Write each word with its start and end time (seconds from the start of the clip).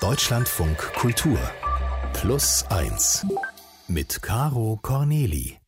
Deutschlandfunk 0.00 0.78
Kultur 0.94 1.38
Plus 2.12 2.64
1 2.70 3.26
mit 3.88 4.22
Caro 4.22 4.78
Corneli. 4.80 5.58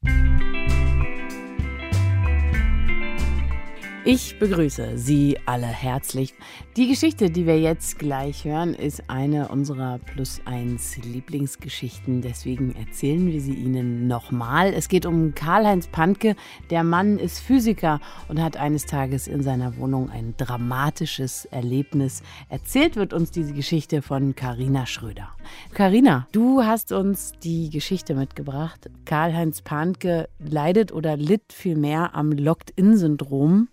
Ich 4.07 4.39
begrüße 4.39 4.97
Sie 4.97 5.37
alle 5.45 5.67
herzlich. 5.67 6.33
Die 6.75 6.89
Geschichte, 6.89 7.29
die 7.29 7.47
wir 7.47 7.61
jetzt 7.61 7.99
gleich 7.99 8.47
hören, 8.47 8.73
ist 8.73 9.11
eine 9.11 9.49
unserer 9.49 9.99
Plus 9.99 10.41
1 10.47 11.05
Lieblingsgeschichten. 11.05 12.23
Deswegen 12.23 12.75
erzählen 12.75 13.27
wir 13.27 13.43
sie 13.43 13.53
Ihnen 13.53 14.09
nochmal. 14.09 14.73
Es 14.73 14.89
geht 14.89 15.05
um 15.05 15.35
Karl-Heinz 15.35 15.89
Pantke. 15.89 16.35
Der 16.71 16.83
Mann 16.83 17.19
ist 17.19 17.41
Physiker 17.41 18.01
und 18.29 18.41
hat 18.41 18.57
eines 18.57 18.87
Tages 18.87 19.29
in 19.29 19.43
seiner 19.43 19.77
Wohnung 19.77 20.09
ein 20.09 20.33
dramatisches 20.39 21.45
Erlebnis. 21.45 22.23
Erzählt 22.49 22.97
wird 22.97 23.13
uns 23.13 23.33
diese 23.33 23.53
Geschichte 23.53 24.01
von 24.01 24.35
Karina 24.35 24.87
Schröder. 24.87 25.29
Karina, 25.75 26.27
du 26.33 26.65
hast 26.65 26.93
uns 26.93 27.33
die 27.43 27.71
Geschichte 27.71 28.15
mitgebracht. 28.15 28.91
Karl-Heinz 29.05 29.63
Pantke 29.63 30.29
leidet 30.39 30.93
oder 30.93 31.17
litt 31.17 31.53
vielmehr 31.53 32.15
am 32.15 32.33
Locked-In-Syndrom. 32.33 33.69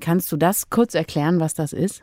Kannst 0.00 0.30
du 0.32 0.36
das 0.36 0.68
kurz 0.70 0.94
erklären, 0.94 1.40
was 1.40 1.54
das 1.54 1.72
ist? 1.72 2.02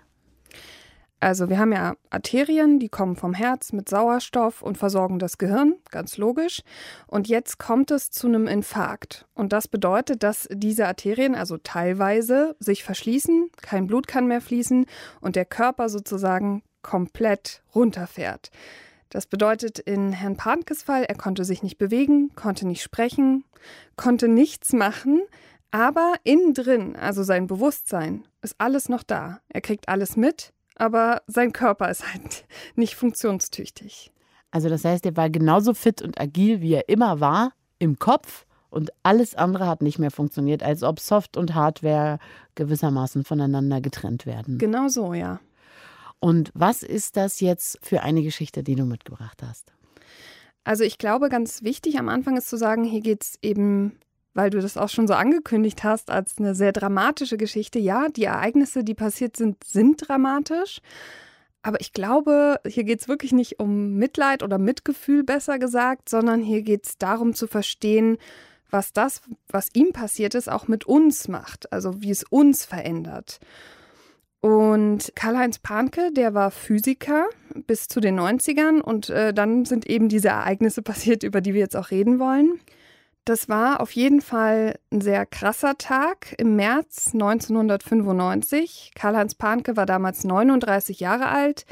Also 1.24 1.50
wir 1.50 1.58
haben 1.58 1.72
ja 1.72 1.96
Arterien, 2.10 2.80
die 2.80 2.90
kommen 2.90 3.16
vom 3.16 3.34
Herz 3.34 3.72
mit 3.72 3.88
Sauerstoff 3.88 4.62
und 4.62 4.78
versorgen 4.78 5.20
das 5.20 5.38
Gehirn, 5.38 5.76
ganz 5.90 6.18
logisch. 6.18 6.64
Und 7.08 7.30
jetzt 7.30 7.60
kommt 7.60 7.92
es 7.92 8.12
zu 8.12 8.28
einem 8.28 8.46
Infarkt. 8.46 9.26
Und 9.34 9.54
das 9.54 9.70
bedeutet, 9.70 10.22
dass 10.22 10.50
diese 10.52 10.86
Arterien 10.86 11.34
also 11.34 11.56
teilweise 11.56 12.58
sich 12.60 12.84
verschließen, 12.84 13.50
kein 13.62 13.88
Blut 13.88 14.06
kann 14.06 14.28
mehr 14.28 14.42
fließen 14.42 14.86
und 15.22 15.38
der 15.38 15.46
Körper 15.46 15.88
sozusagen 15.88 16.62
komplett 16.84 17.64
runterfährt. 17.74 18.52
Das 19.10 19.26
bedeutet 19.26 19.80
in 19.80 20.12
Herrn 20.12 20.38
Pankes 20.38 20.84
Fall, 20.84 21.04
er 21.04 21.16
konnte 21.16 21.46
sich 21.46 21.64
nicht 21.64 21.78
bewegen, 21.78 22.32
konnte 22.36 22.68
nicht 22.68 22.82
sprechen, 22.82 23.44
konnte 23.96 24.28
nichts 24.28 24.74
machen. 24.74 25.22
Aber 25.72 26.14
innen 26.24 26.54
drin, 26.54 26.96
also 26.96 27.24
sein 27.24 27.48
Bewusstsein, 27.48 28.26
ist 28.42 28.56
alles 28.60 28.90
noch 28.90 29.04
da. 29.04 29.40
Er 29.50 29.62
kriegt 29.62 29.90
alles 29.90 30.16
mit, 30.16 30.54
aber 30.76 31.24
sein 31.28 31.52
Körper 31.54 31.90
ist 31.90 32.12
halt 32.12 32.46
nicht 32.76 32.96
funktionstüchtig. 32.96 34.12
Also 34.52 34.70
das 34.70 34.86
heißt, 34.86 35.06
er 35.06 35.18
war 35.18 35.30
genauso 35.30 35.74
fit 35.74 36.02
und 36.02 36.20
agil, 36.20 36.62
wie 36.62 36.74
er 36.74 36.90
immer 36.90 37.20
war, 37.20 37.54
im 37.80 37.98
Kopf 37.98 38.46
und 38.70 38.92
alles 39.04 39.36
andere 39.36 39.68
hat 39.68 39.84
nicht 39.84 40.00
mehr 40.00 40.12
funktioniert, 40.12 40.64
als 40.64 40.82
ob 40.82 41.00
Soft 41.00 41.38
und 41.38 41.54
Hardware 41.54 42.18
gewissermaßen 42.56 43.24
voneinander 43.24 43.82
getrennt 43.82 44.26
werden. 44.26 44.58
Genau 44.58 44.88
so, 44.88 45.14
ja. 45.14 45.40
Und 46.24 46.52
was 46.54 46.84
ist 46.84 47.18
das 47.18 47.42
jetzt 47.42 47.80
für 47.82 48.02
eine 48.02 48.24
Geschichte, 48.24 48.64
die 48.64 48.76
du 48.76 48.86
mitgebracht 48.86 49.44
hast? 49.44 49.74
Also 50.64 50.86
ich 50.86 50.98
glaube, 50.98 51.28
ganz 51.28 51.64
wichtig 51.64 52.00
am 52.00 52.08
Anfang 52.08 52.38
ist 52.38 52.48
zu 52.48 52.56
sagen, 52.56 52.86
hier 52.86 53.02
geht 53.02 53.24
es 53.24 53.40
eben 53.42 54.00
weil 54.34 54.50
du 54.50 54.60
das 54.60 54.78
auch 54.78 54.90
schon 54.90 55.06
so 55.06 55.14
angekündigt 55.14 55.84
hast, 55.84 56.10
als 56.10 56.40
eine 56.40 56.56
sehr 56.56 56.72
dramatische 56.72 57.38
Geschichte. 57.38 57.78
Ja, 57.78 58.08
die 58.10 58.24
Ereignisse, 58.24 58.84
die 58.84 58.96
passiert 58.96 59.38
sind, 59.38 59.64
sind 59.64 60.08
dramatisch. 60.08 60.82
Aber 61.62 61.80
ich 61.82 61.94
glaube, 61.94 62.60
hier 62.66 62.84
geht 62.84 63.02
es 63.02 63.08
wirklich 63.08 63.32
nicht 63.32 63.60
um 63.60 63.94
Mitleid 63.94 64.42
oder 64.42 64.58
Mitgefühl, 64.58 65.24
besser 65.24 65.60
gesagt, 65.60 66.10
sondern 66.10 66.42
hier 66.42 66.64
geht 66.64 66.88
es 66.88 66.98
darum 66.98 67.36
zu 67.36 67.46
verstehen, 67.46 68.18
was 68.72 68.92
das, 68.92 69.22
was 69.50 69.70
ihm 69.74 69.92
passiert 69.94 70.34
ist, 70.34 70.50
auch 70.50 70.68
mit 70.68 70.86
uns 70.86 71.28
macht, 71.28 71.72
also 71.72 72.02
wie 72.02 72.10
es 72.10 72.24
uns 72.24 72.66
verändert. 72.66 73.40
Und 74.44 75.14
Karl-Heinz 75.16 75.60
Pahnke, 75.60 76.12
der 76.12 76.34
war 76.34 76.52
Physiker 76.52 77.28
bis 77.66 77.88
zu 77.88 78.02
den 78.02 78.20
90ern 78.20 78.82
und 78.82 79.10
äh, 79.10 79.34
dann 79.34 79.64
sind 79.64 79.90
eben 79.90 80.10
diese 80.10 80.28
Ereignisse 80.28 80.82
passiert, 80.84 81.24
über 81.24 81.40
die 81.40 81.54
wir 81.54 81.62
jetzt 81.62 81.78
auch 81.78 81.92
reden 81.92 82.20
wollen. 82.20 82.60
Das 83.24 83.48
war 83.48 83.80
auf 83.80 83.92
jeden 83.92 84.20
Fall 84.20 84.78
ein 84.92 85.00
sehr 85.00 85.26
krasser 85.26 85.78
Tag 85.78 86.36
im 86.38 86.58
März 86.58 87.12
1995. 87.14 88.92
Karl-Heinz 88.96 89.36
Pahnke 89.36 89.78
war 89.78 89.86
damals 89.86 90.26
39 90.26 91.00
Jahre 91.00 91.30
alt. 91.30 91.66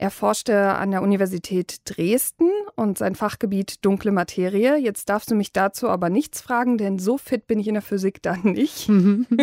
Er 0.00 0.12
forschte 0.12 0.56
an 0.56 0.92
der 0.92 1.02
Universität 1.02 1.80
Dresden 1.84 2.48
und 2.76 2.98
sein 2.98 3.16
Fachgebiet 3.16 3.84
dunkle 3.84 4.12
Materie. 4.12 4.76
Jetzt 4.76 5.08
darfst 5.08 5.28
du 5.28 5.34
mich 5.34 5.52
dazu 5.52 5.88
aber 5.88 6.08
nichts 6.08 6.40
fragen, 6.40 6.78
denn 6.78 7.00
so 7.00 7.18
fit 7.18 7.48
bin 7.48 7.58
ich 7.58 7.66
in 7.66 7.74
der 7.74 7.82
Physik 7.82 8.22
dann 8.22 8.42
nicht. 8.42 8.88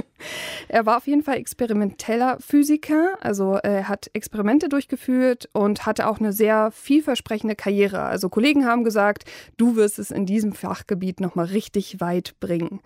er 0.70 0.86
war 0.86 0.96
auf 0.96 1.08
jeden 1.08 1.24
Fall 1.24 1.36
experimenteller 1.36 2.38
Physiker, 2.40 3.18
also 3.20 3.56
er 3.56 3.90
hat 3.90 4.10
Experimente 4.14 4.70
durchgeführt 4.70 5.50
und 5.52 5.86
hatte 5.86 6.08
auch 6.08 6.20
eine 6.20 6.32
sehr 6.32 6.72
vielversprechende 6.72 7.58
Karriere. 7.58 8.04
Also 8.04 8.30
Kollegen 8.30 8.66
haben 8.66 8.86
gesagt, 8.86 9.26
du 9.58 9.76
wirst 9.76 10.00
es 10.00 10.10
in 10.10 10.26
diesem 10.26 10.54
Fachgebiet 10.54 11.20
nochmal 11.20 11.48
richtig 11.48 12.00
weit 12.00 12.40
bringen. 12.40 12.80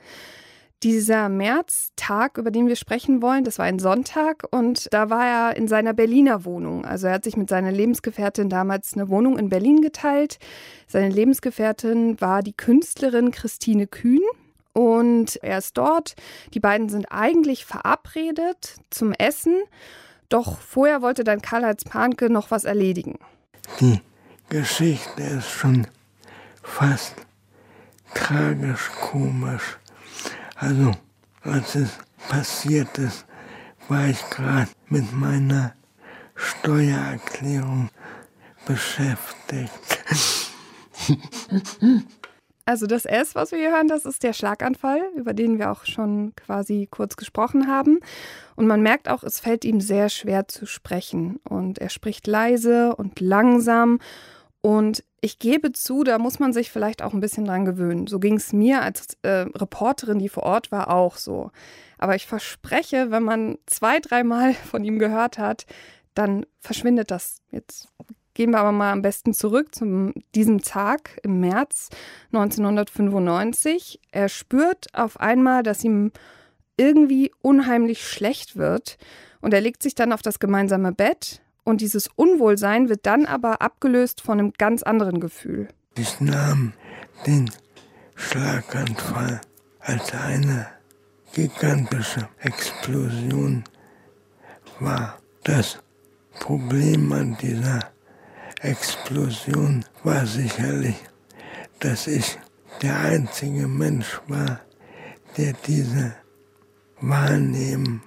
Dieser 0.81 1.27
Märztag, 1.27 2.37
über 2.37 2.51
den 2.51 2.67
wir 2.67 2.77
sprechen 2.77 3.21
wollen, 3.21 3.43
das 3.43 3.59
war 3.59 3.65
ein 3.65 3.79
Sonntag 3.79 4.45
und 4.49 4.87
da 4.93 5.09
war 5.09 5.25
er 5.25 5.57
in 5.57 5.67
seiner 5.67 5.93
Berliner 5.93 6.45
Wohnung. 6.45 6.85
Also 6.85 7.07
er 7.07 7.13
hat 7.13 7.25
sich 7.25 7.35
mit 7.35 7.49
seiner 7.49 7.71
Lebensgefährtin 7.71 8.47
damals 8.47 8.93
eine 8.93 9.09
Wohnung 9.09 9.37
in 9.37 9.49
Berlin 9.49 9.81
geteilt. 9.81 10.39
Seine 10.87 11.09
Lebensgefährtin 11.09 12.21
war 12.21 12.41
die 12.43 12.53
Künstlerin 12.53 13.31
Christine 13.31 13.87
Kühn. 13.87 14.21
Und 14.71 15.35
er 15.43 15.57
ist 15.57 15.77
dort. 15.77 16.15
Die 16.53 16.61
beiden 16.61 16.87
sind 16.87 17.07
eigentlich 17.11 17.65
verabredet 17.65 18.77
zum 18.89 19.11
Essen. 19.11 19.57
Doch 20.29 20.59
vorher 20.59 21.01
wollte 21.01 21.25
dann 21.25 21.41
Karl-Heinz 21.41 21.83
Pahnke 21.83 22.29
noch 22.29 22.51
was 22.51 22.63
erledigen. 22.63 23.19
Die 23.81 23.99
Geschichte 24.47 25.21
ist 25.23 25.49
schon 25.49 25.87
fast 26.63 27.15
tragisch 28.13 28.89
komisch. 29.01 29.77
Also, 30.59 30.91
als 31.41 31.75
es 31.75 31.97
passiert 32.27 32.97
ist, 32.97 33.25
war 33.87 34.07
ich 34.07 34.21
gerade 34.29 34.69
mit 34.89 35.13
meiner 35.13 35.73
Steuererklärung 36.35 37.89
beschäftigt. 38.65 39.71
Also 42.65 42.85
das 42.85 43.05
S, 43.05 43.33
was 43.33 43.51
wir 43.51 43.57
hier 43.57 43.71
hören, 43.71 43.87
das 43.87 44.05
ist 44.05 44.21
der 44.21 44.33
Schlaganfall, 44.33 45.01
über 45.15 45.33
den 45.33 45.57
wir 45.57 45.71
auch 45.71 45.85
schon 45.85 46.33
quasi 46.35 46.87
kurz 46.91 47.15
gesprochen 47.15 47.67
haben. 47.67 47.99
Und 48.55 48.67
man 48.67 48.81
merkt 48.83 49.09
auch, 49.09 49.23
es 49.23 49.39
fällt 49.39 49.65
ihm 49.65 49.81
sehr 49.81 50.09
schwer 50.09 50.47
zu 50.47 50.67
sprechen. 50.67 51.39
Und 51.49 51.79
er 51.79 51.89
spricht 51.89 52.27
leise 52.27 52.95
und 52.95 53.21
langsam. 53.21 53.99
Und 54.61 55.03
ich 55.21 55.39
gebe 55.39 55.71
zu, 55.71 56.03
da 56.03 56.17
muss 56.17 56.39
man 56.39 56.53
sich 56.53 56.69
vielleicht 56.69 57.01
auch 57.01 57.13
ein 57.13 57.19
bisschen 57.19 57.45
dran 57.45 57.65
gewöhnen. 57.65 58.07
So 58.07 58.19
ging 58.19 58.35
es 58.35 58.51
mir 58.51 58.81
als 58.81 59.17
äh, 59.21 59.45
Reporterin, 59.55 60.19
die 60.19 60.29
vor 60.29 60.43
Ort 60.43 60.71
war, 60.71 60.89
auch 60.89 61.17
so. 61.17 61.51
Aber 61.97 62.15
ich 62.15 62.25
verspreche, 62.25 63.11
wenn 63.11 63.23
man 63.23 63.57
zwei, 63.65 63.99
dreimal 63.99 64.53
von 64.69 64.83
ihm 64.83 64.99
gehört 64.99 65.37
hat, 65.37 65.65
dann 66.13 66.45
verschwindet 66.59 67.11
das. 67.11 67.41
Jetzt 67.51 67.87
gehen 68.33 68.51
wir 68.51 68.59
aber 68.59 68.71
mal 68.71 68.91
am 68.91 69.01
besten 69.01 69.33
zurück 69.33 69.75
zu 69.75 70.13
diesem 70.35 70.61
Tag 70.61 71.19
im 71.23 71.39
März 71.39 71.89
1995. 72.33 73.99
Er 74.11 74.29
spürt 74.29 74.87
auf 74.93 75.19
einmal, 75.19 75.63
dass 75.63 75.83
ihm 75.83 76.11
irgendwie 76.77 77.31
unheimlich 77.41 78.07
schlecht 78.07 78.55
wird 78.55 78.97
und 79.41 79.53
er 79.53 79.61
legt 79.61 79.83
sich 79.83 79.95
dann 79.95 80.13
auf 80.13 80.21
das 80.21 80.39
gemeinsame 80.39 80.93
Bett 80.93 81.41
und 81.69 81.81
dieses 81.81 82.09
Unwohlsein 82.15 82.89
wird 82.89 83.05
dann 83.05 83.25
aber 83.25 83.61
abgelöst 83.61 84.21
von 84.21 84.39
einem 84.39 84.53
ganz 84.57 84.81
anderen 84.81 85.19
Gefühl. 85.19 85.67
Ich 85.95 86.19
nahm 86.19 86.73
den 87.27 87.49
Schlaganfall 88.15 89.39
als 89.79 90.13
eine 90.13 90.67
gigantische 91.33 92.27
Explosion 92.39 93.63
wahr. 94.79 95.19
Das 95.43 95.79
Problem 96.39 97.11
an 97.13 97.37
dieser 97.39 97.79
Explosion 98.61 99.85
war 100.03 100.25
sicherlich, 100.25 100.95
dass 101.79 102.07
ich 102.07 102.37
der 102.81 102.97
einzige 102.97 103.67
Mensch 103.67 104.19
war, 104.27 104.59
der 105.37 105.53
diese 105.67 106.15
wahrnehmen 106.99 108.01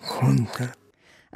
konnte. 0.00 0.72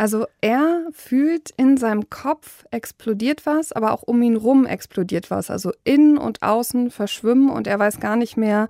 Also 0.00 0.24
er 0.40 0.86
fühlt 0.92 1.50
in 1.58 1.76
seinem 1.76 2.08
Kopf 2.08 2.64
explodiert 2.70 3.44
was, 3.44 3.70
aber 3.70 3.92
auch 3.92 4.02
um 4.02 4.22
ihn 4.22 4.36
rum 4.36 4.64
explodiert 4.64 5.30
was. 5.30 5.50
Also 5.50 5.72
innen 5.84 6.16
und 6.16 6.42
außen 6.42 6.90
verschwimmen 6.90 7.50
und 7.50 7.66
er 7.66 7.78
weiß 7.78 8.00
gar 8.00 8.16
nicht 8.16 8.38
mehr, 8.38 8.68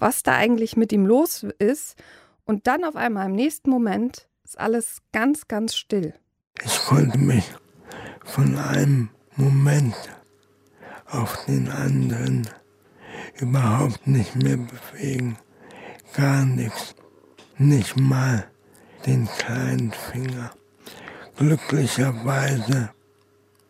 was 0.00 0.24
da 0.24 0.34
eigentlich 0.34 0.76
mit 0.76 0.92
ihm 0.92 1.06
los 1.06 1.46
ist. 1.60 1.94
Und 2.46 2.66
dann 2.66 2.82
auf 2.82 2.96
einmal 2.96 3.26
im 3.26 3.36
nächsten 3.36 3.70
Moment 3.70 4.26
ist 4.42 4.58
alles 4.58 5.02
ganz, 5.12 5.46
ganz 5.46 5.76
still. 5.76 6.14
Ich 6.64 6.84
konnte 6.84 7.16
mich 7.16 7.44
von 8.24 8.58
einem 8.58 9.10
Moment 9.36 9.94
auf 11.06 11.44
den 11.46 11.68
anderen 11.68 12.48
überhaupt 13.38 14.04
nicht 14.08 14.34
mehr 14.34 14.56
bewegen. 14.56 15.38
Gar 16.16 16.44
nichts. 16.44 16.96
Nicht 17.56 17.96
mal 17.96 18.50
den 19.06 19.28
kleinen 19.28 19.92
Finger. 19.92 20.50
Glücklicherweise 21.42 22.90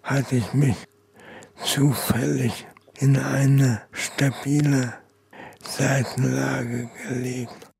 hatte 0.02 0.36
ich 0.36 0.52
mich 0.52 0.76
zufällig 1.64 2.66
in 2.98 3.16
eine 3.16 3.80
stabile 3.92 4.92
Seitenlage 5.62 6.90
gelegt. 7.08 7.72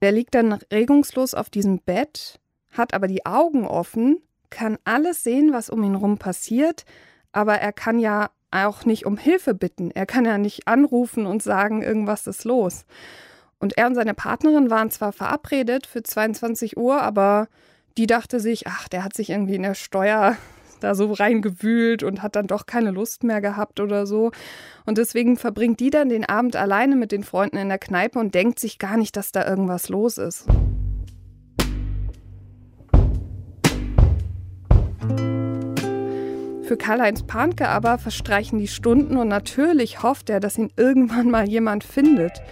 Der 0.00 0.12
liegt 0.12 0.34
dann 0.34 0.54
regungslos 0.72 1.34
auf 1.34 1.50
diesem 1.50 1.78
Bett, 1.80 2.40
hat 2.70 2.94
aber 2.94 3.06
die 3.06 3.26
Augen 3.26 3.66
offen, 3.66 4.22
kann 4.48 4.78
alles 4.84 5.24
sehen, 5.24 5.52
was 5.52 5.68
um 5.68 5.82
ihn 5.82 5.96
herum 5.96 6.16
passiert, 6.16 6.86
aber 7.30 7.56
er 7.56 7.74
kann 7.74 7.98
ja 7.98 8.30
auch 8.50 8.86
nicht 8.86 9.04
um 9.04 9.18
Hilfe 9.18 9.52
bitten. 9.52 9.90
Er 9.90 10.06
kann 10.06 10.24
ja 10.24 10.38
nicht 10.38 10.66
anrufen 10.66 11.26
und 11.26 11.42
sagen, 11.42 11.82
irgendwas 11.82 12.26
ist 12.26 12.44
los. 12.44 12.86
Und 13.58 13.76
er 13.76 13.88
und 13.88 13.94
seine 13.94 14.14
Partnerin 14.14 14.70
waren 14.70 14.90
zwar 14.90 15.12
verabredet 15.12 15.86
für 15.86 16.02
22 16.02 16.78
Uhr, 16.78 17.02
aber 17.02 17.48
die 17.98 18.06
dachte 18.06 18.38
sich, 18.38 18.68
ach, 18.68 18.88
der 18.88 19.02
hat 19.02 19.12
sich 19.14 19.30
irgendwie 19.30 19.56
in 19.56 19.64
der 19.64 19.74
Steuer 19.74 20.36
da 20.80 20.94
so 20.94 21.12
reingewühlt 21.12 22.04
und 22.04 22.22
hat 22.22 22.36
dann 22.36 22.46
doch 22.46 22.64
keine 22.64 22.92
Lust 22.92 23.24
mehr 23.24 23.40
gehabt 23.40 23.80
oder 23.80 24.06
so. 24.06 24.30
Und 24.86 24.98
deswegen 24.98 25.36
verbringt 25.36 25.80
die 25.80 25.90
dann 25.90 26.08
den 26.08 26.24
Abend 26.24 26.54
alleine 26.54 26.94
mit 26.94 27.10
den 27.10 27.24
Freunden 27.24 27.56
in 27.56 27.68
der 27.68 27.78
Kneipe 27.80 28.20
und 28.20 28.36
denkt 28.36 28.60
sich 28.60 28.78
gar 28.78 28.96
nicht, 28.96 29.16
dass 29.16 29.32
da 29.32 29.44
irgendwas 29.48 29.88
los 29.88 30.16
ist. 30.16 30.46
Für 36.62 36.76
Karl-Heinz 36.76 37.24
Panke 37.24 37.68
aber 37.68 37.98
verstreichen 37.98 38.60
die 38.60 38.68
Stunden 38.68 39.16
und 39.16 39.26
natürlich 39.26 40.04
hofft 40.04 40.30
er, 40.30 40.38
dass 40.38 40.56
ihn 40.56 40.70
irgendwann 40.76 41.30
mal 41.30 41.48
jemand 41.48 41.82
findet. 41.82 42.42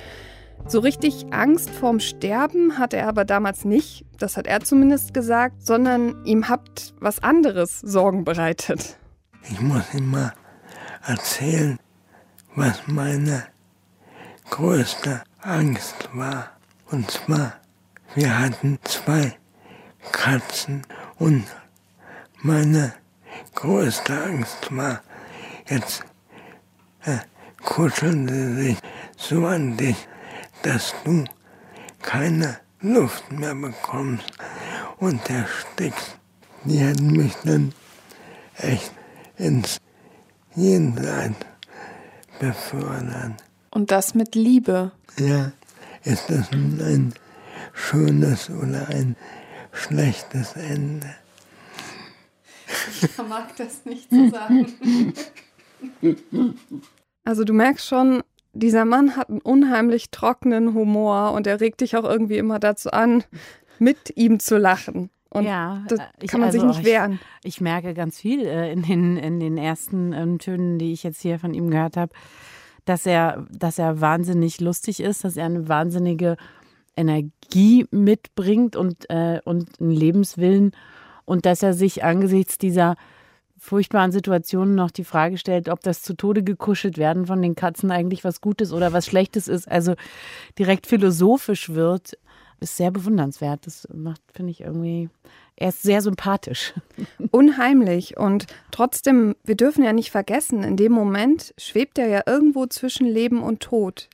So 0.66 0.81
richtig 0.81 1.26
Angst 1.31 1.70
vorm 1.70 2.00
Sterben 2.00 2.78
hat 2.78 2.93
er 2.93 3.06
aber 3.06 3.25
damals 3.25 3.64
nicht, 3.64 4.06
das 4.22 4.36
hat 4.36 4.46
er 4.46 4.60
zumindest 4.60 5.14
gesagt, 5.14 5.66
sondern 5.66 6.24
ihm 6.24 6.48
hat 6.48 6.94
was 7.00 7.22
anderes 7.22 7.80
Sorgen 7.80 8.24
bereitet. 8.24 8.98
Ich 9.42 9.60
muss 9.60 9.94
ihm 9.94 10.10
mal 10.10 10.32
erzählen, 11.06 11.78
was 12.54 12.86
meine 12.86 13.44
größte 14.50 15.22
Angst 15.40 16.08
war. 16.12 16.50
Und 16.90 17.10
zwar, 17.10 17.54
wir 18.14 18.38
hatten 18.38 18.78
zwei 18.84 19.36
Katzen 20.12 20.82
und 21.19 21.44
meine 22.42 22.92
größte 23.54 24.22
Angst 24.22 24.74
war, 24.74 25.00
jetzt 25.69 26.04
äh, 27.04 27.19
kuscheln 27.62 28.28
sie 28.28 28.62
sich 28.62 28.78
so 29.16 29.46
an 29.46 29.76
dich, 29.76 29.96
dass 30.62 30.94
du 31.04 31.24
keine 32.02 32.58
Luft 32.81 33.32
mehr 33.32 33.55
bekommst 33.55 34.32
und 34.99 35.28
erstickst. 35.31 36.19
Die 36.64 36.78
hätten 36.78 37.12
mich 37.12 37.34
dann 37.44 37.73
echt 38.56 38.93
ins 39.38 39.78
Jenseits 40.55 41.46
befördert. 42.38 43.44
Und 43.70 43.90
das 43.90 44.14
mit 44.14 44.34
Liebe? 44.34 44.93
Ja, 45.19 45.52
ist 46.05 46.28
das 46.28 46.50
ein 46.52 47.12
schönes 47.73 48.50
oder 48.50 48.88
ein 48.88 49.17
schlechtes 49.72 50.52
Ende? 50.55 51.14
Ich 53.02 53.19
mag 53.19 53.55
das 53.56 53.84
nicht 53.84 54.11
zu 54.11 54.31
sagen. 54.31 54.67
Also 57.25 57.43
du 57.43 57.52
merkst 57.52 57.84
schon, 57.84 58.22
dieser 58.58 58.85
Mann 58.85 59.17
hat 59.17 59.29
einen 59.29 59.41
unheimlich 59.41 60.11
trockenen 60.11 60.75
Humor 60.75 61.32
und 61.32 61.47
er 61.47 61.61
regt 61.61 61.81
dich 61.81 61.97
auch 61.97 62.05
irgendwie 62.05 62.38
immer 62.38 62.58
dazu 62.58 62.91
an, 62.91 63.25
mit 63.79 64.17
ihm 64.17 64.41
zu 64.41 64.56
lachen. 64.58 65.11
Und 65.29 65.44
ja, 65.44 65.85
das 65.88 66.00
ich, 66.20 66.31
kann 66.31 66.41
man 66.41 66.49
also 66.49 66.61
sich 66.61 66.69
nicht 66.69 66.85
wehren. 66.85 67.20
Ich, 67.43 67.56
ich, 67.56 67.61
merke 67.61 67.93
ganz 67.94 68.19
viel 68.19 68.47
äh, 68.47 68.73
in, 68.73 68.82
den, 68.82 69.17
in 69.17 69.41
den 69.41 69.58
ersten 69.58 70.12
ähm, 70.12 70.38
Tönen, 70.38 70.79
die 70.79 70.93
ich 70.93 71.03
jetzt 71.03 71.20
hier 71.20 71.38
von 71.38 71.53
ihm 71.53 71.70
gehört 71.70 71.97
habe, 71.97 72.12
dass 72.85 73.05
er, 73.05 73.44
dass 73.50 73.79
er 73.79 74.00
wahnsinnig 74.00 74.61
lustig 74.61 75.00
ist, 75.00 75.25
dass 75.25 75.37
er 75.37 75.47
eine 75.47 75.69
wahnsinnige 75.69 76.37
Energie 76.97 77.87
mitbringt 77.91 78.76
und, 78.76 79.11
äh, 79.11 79.41
und 79.44 79.81
einen 79.81 79.91
Lebenswillen 79.91 80.73
und 81.25 81.44
dass 81.44 81.62
er 81.62 81.75
sich 81.75 82.05
angesichts 82.05 82.56
dieser 82.56 82.94
furchtbaren 83.58 84.12
Situationen 84.12 84.75
noch 84.75 84.91
die 84.91 85.05
Frage 85.05 85.38
stellt, 85.38 85.69
ob 85.69 85.81
das 85.81 86.03
zu 86.03 86.14
Tode 86.14 86.43
gekuschelt 86.43 86.99
werden 86.99 87.26
von 87.26 87.43
den 87.43 87.55
Katzen 87.55 87.91
eigentlich 87.91 88.25
was 88.25 88.41
Gutes 88.41 88.73
oder 88.73 88.93
was 88.93 89.06
Schlechtes 89.06 89.49
ist, 89.49 89.70
also 89.70 89.94
direkt 90.58 90.87
philosophisch 90.87 91.70
wird, 91.70 92.19
ist 92.61 92.76
sehr 92.76 92.91
bewundernswert. 92.91 93.67
Das 93.67 93.87
macht, 93.93 94.20
finde 94.32 94.50
ich, 94.50 94.61
irgendwie, 94.61 95.08
er 95.56 95.69
ist 95.69 95.82
sehr 95.82 96.00
sympathisch. 96.03 96.75
Unheimlich. 97.31 98.17
Und 98.17 98.47
trotzdem, 98.70 99.37
wir 99.44 99.56
dürfen 99.56 99.85
ja 99.85 99.93
nicht 99.93 100.11
vergessen, 100.11 100.62
in 100.62 100.76
dem 100.76 100.93
Moment 100.93 101.55
schwebt 101.58 101.99
er 101.99 102.08
ja 102.08 102.23
irgendwo 102.26 102.67
zwischen 102.67 103.06
Leben 103.06 103.43
und 103.43 103.61
Tod. 103.61 104.08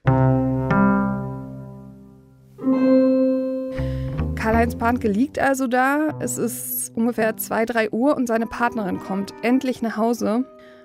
Karl-Heinz 4.43 4.75
Pahnke 4.75 5.07
liegt 5.07 5.39
also 5.39 5.69
da. 5.69 6.19
Es 6.19 6.37
ist 6.37 6.97
ungefähr 6.97 7.37
2, 7.37 7.65
3 7.65 7.91
Uhr 7.93 8.17
und 8.17 8.27
seine 8.27 8.49
Partnerin 8.49 8.99
kommt 8.99 9.33
endlich 9.43 9.83
nach 9.83 9.97
Hause. 9.97 10.45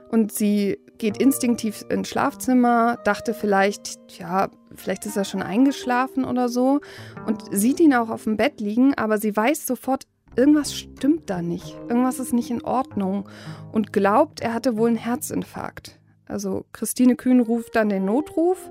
Und 0.10 0.32
sie 0.32 0.78
geht 1.00 1.18
instinktiv 1.18 1.84
ins 1.90 2.08
Schlafzimmer, 2.08 3.00
dachte 3.04 3.34
vielleicht, 3.34 4.20
ja, 4.20 4.52
vielleicht 4.76 5.08
ist 5.08 5.18
er 5.18 5.26
schon 5.26 5.42
eingeschlafen 5.42 6.24
oder 6.24 6.50
so. 6.50 6.82
Und 7.26 7.46
sieht 7.50 7.80
ihn 7.80 7.96
auch 7.96 8.12
auf 8.12 8.26
dem 8.26 8.38
Bett 8.38 8.62
liegen, 8.62 8.94
aber 8.94 9.18
sie 9.18 9.36
weiß 9.36 9.66
sofort, 9.66 10.04
irgendwas 10.36 10.76
stimmt 10.76 11.28
da 11.28 11.42
nicht. 11.42 11.76
Irgendwas 11.90 12.20
ist 12.20 12.34
nicht 12.34 12.52
in 12.52 12.64
Ordnung. 12.64 13.28
Und 13.72 13.92
glaubt, 13.92 14.40
er 14.40 14.54
hatte 14.54 14.78
wohl 14.78 14.90
einen 14.90 14.98
Herzinfarkt. 14.98 16.00
Also 16.28 16.68
Christine 16.74 17.16
Kühn 17.16 17.40
ruft 17.40 17.76
dann 17.76 17.90
den 17.90 18.06
Notruf. 18.06 18.70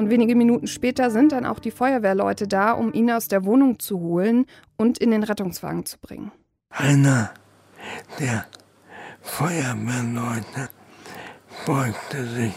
Und 0.00 0.08
wenige 0.08 0.34
Minuten 0.34 0.66
später 0.66 1.10
sind 1.10 1.32
dann 1.32 1.44
auch 1.44 1.58
die 1.58 1.70
Feuerwehrleute 1.70 2.48
da, 2.48 2.72
um 2.72 2.90
ihn 2.94 3.10
aus 3.10 3.28
der 3.28 3.44
Wohnung 3.44 3.78
zu 3.78 4.00
holen 4.00 4.46
und 4.78 4.96
in 4.96 5.10
den 5.10 5.22
Rettungswagen 5.22 5.84
zu 5.84 5.98
bringen. 5.98 6.32
Einer 6.70 7.34
der 8.18 8.46
Feuerwehrleute 9.20 10.70
beugte 11.66 12.26
sich 12.28 12.54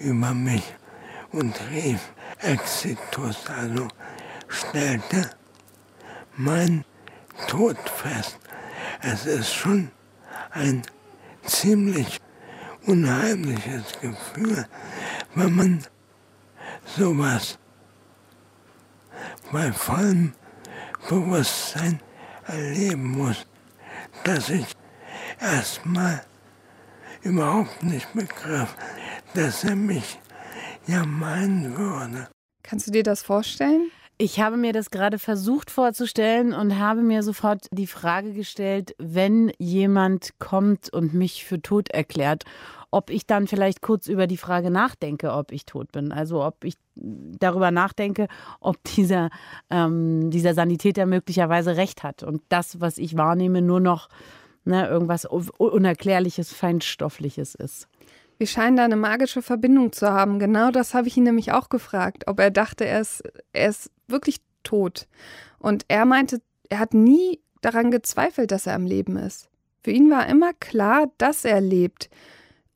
über 0.00 0.34
mich 0.34 0.74
und 1.30 1.54
rief 1.70 2.12
Exitus, 2.40 3.44
also 3.46 3.86
stellte 4.48 5.30
mein 6.36 6.84
Tod 7.46 7.76
fest. 7.88 8.40
Es 9.02 9.24
ist 9.26 9.54
schon 9.54 9.92
ein 10.50 10.82
ziemlich 11.44 12.20
unheimliches 12.88 13.84
Gefühl, 14.00 14.66
wenn 15.36 15.52
man 15.52 15.84
sowas 16.84 17.58
bei 19.50 19.72
vollem 19.72 20.32
Bewusstsein 21.08 22.00
erleben 22.46 23.10
muss, 23.10 23.46
dass 24.24 24.48
ich 24.50 24.66
erstmal 25.40 26.22
überhaupt 27.22 27.82
nicht 27.82 28.12
begriff, 28.12 28.74
dass 29.34 29.64
er 29.64 29.76
mich 29.76 30.18
ja 30.86 31.04
meinen 31.04 31.76
würde. 31.76 32.28
Kannst 32.62 32.86
du 32.86 32.90
dir 32.90 33.02
das 33.02 33.22
vorstellen? 33.22 33.90
Ich 34.18 34.40
habe 34.40 34.56
mir 34.56 34.72
das 34.72 34.90
gerade 34.90 35.18
versucht 35.18 35.70
vorzustellen 35.70 36.52
und 36.52 36.78
habe 36.78 37.02
mir 37.02 37.22
sofort 37.22 37.66
die 37.72 37.86
Frage 37.86 38.32
gestellt, 38.32 38.94
wenn 38.98 39.52
jemand 39.58 40.38
kommt 40.38 40.92
und 40.92 41.12
mich 41.12 41.44
für 41.44 41.60
tot 41.60 41.90
erklärt 41.90 42.44
ob 42.92 43.10
ich 43.10 43.26
dann 43.26 43.46
vielleicht 43.48 43.80
kurz 43.80 44.06
über 44.06 44.26
die 44.26 44.36
Frage 44.36 44.70
nachdenke, 44.70 45.32
ob 45.32 45.50
ich 45.50 45.64
tot 45.64 45.90
bin. 45.90 46.12
Also 46.12 46.44
ob 46.44 46.62
ich 46.62 46.74
darüber 46.94 47.70
nachdenke, 47.70 48.28
ob 48.60 48.76
dieser, 48.84 49.30
ähm, 49.70 50.30
dieser 50.30 50.54
Sanitäter 50.54 51.06
möglicherweise 51.06 51.76
recht 51.76 52.02
hat 52.02 52.22
und 52.22 52.42
das, 52.50 52.80
was 52.80 52.98
ich 52.98 53.16
wahrnehme, 53.16 53.62
nur 53.62 53.80
noch 53.80 54.08
ne, 54.64 54.86
irgendwas 54.86 55.24
Unerklärliches, 55.24 56.52
Feinstoffliches 56.52 57.54
ist. 57.54 57.88
Wir 58.36 58.46
scheinen 58.46 58.76
da 58.76 58.84
eine 58.84 58.96
magische 58.96 59.40
Verbindung 59.40 59.92
zu 59.92 60.10
haben. 60.10 60.38
Genau 60.38 60.70
das 60.70 60.92
habe 60.94 61.08
ich 61.08 61.16
ihn 61.16 61.24
nämlich 61.24 61.52
auch 61.52 61.70
gefragt, 61.70 62.24
ob 62.26 62.40
er 62.40 62.50
dachte, 62.50 62.84
er 62.84 63.00
ist, 63.00 63.22
er 63.52 63.70
ist 63.70 63.90
wirklich 64.06 64.42
tot. 64.64 65.08
Und 65.58 65.86
er 65.88 66.04
meinte, 66.04 66.42
er 66.68 66.78
hat 66.78 66.92
nie 66.92 67.40
daran 67.62 67.90
gezweifelt, 67.90 68.50
dass 68.50 68.66
er 68.66 68.74
am 68.74 68.84
Leben 68.84 69.16
ist. 69.16 69.48
Für 69.82 69.92
ihn 69.92 70.10
war 70.10 70.28
immer 70.28 70.52
klar, 70.52 71.06
dass 71.16 71.46
er 71.46 71.60
lebt. 71.60 72.10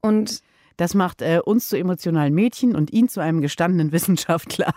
Und 0.06 0.40
das 0.76 0.94
macht 0.94 1.22
äh, 1.22 1.40
uns 1.44 1.68
zu 1.68 1.78
emotionalen 1.78 2.34
Mädchen 2.34 2.76
und 2.76 2.92
ihn 2.92 3.08
zu 3.08 3.20
einem 3.20 3.40
gestandenen 3.40 3.92
Wissenschaftler. 3.92 4.74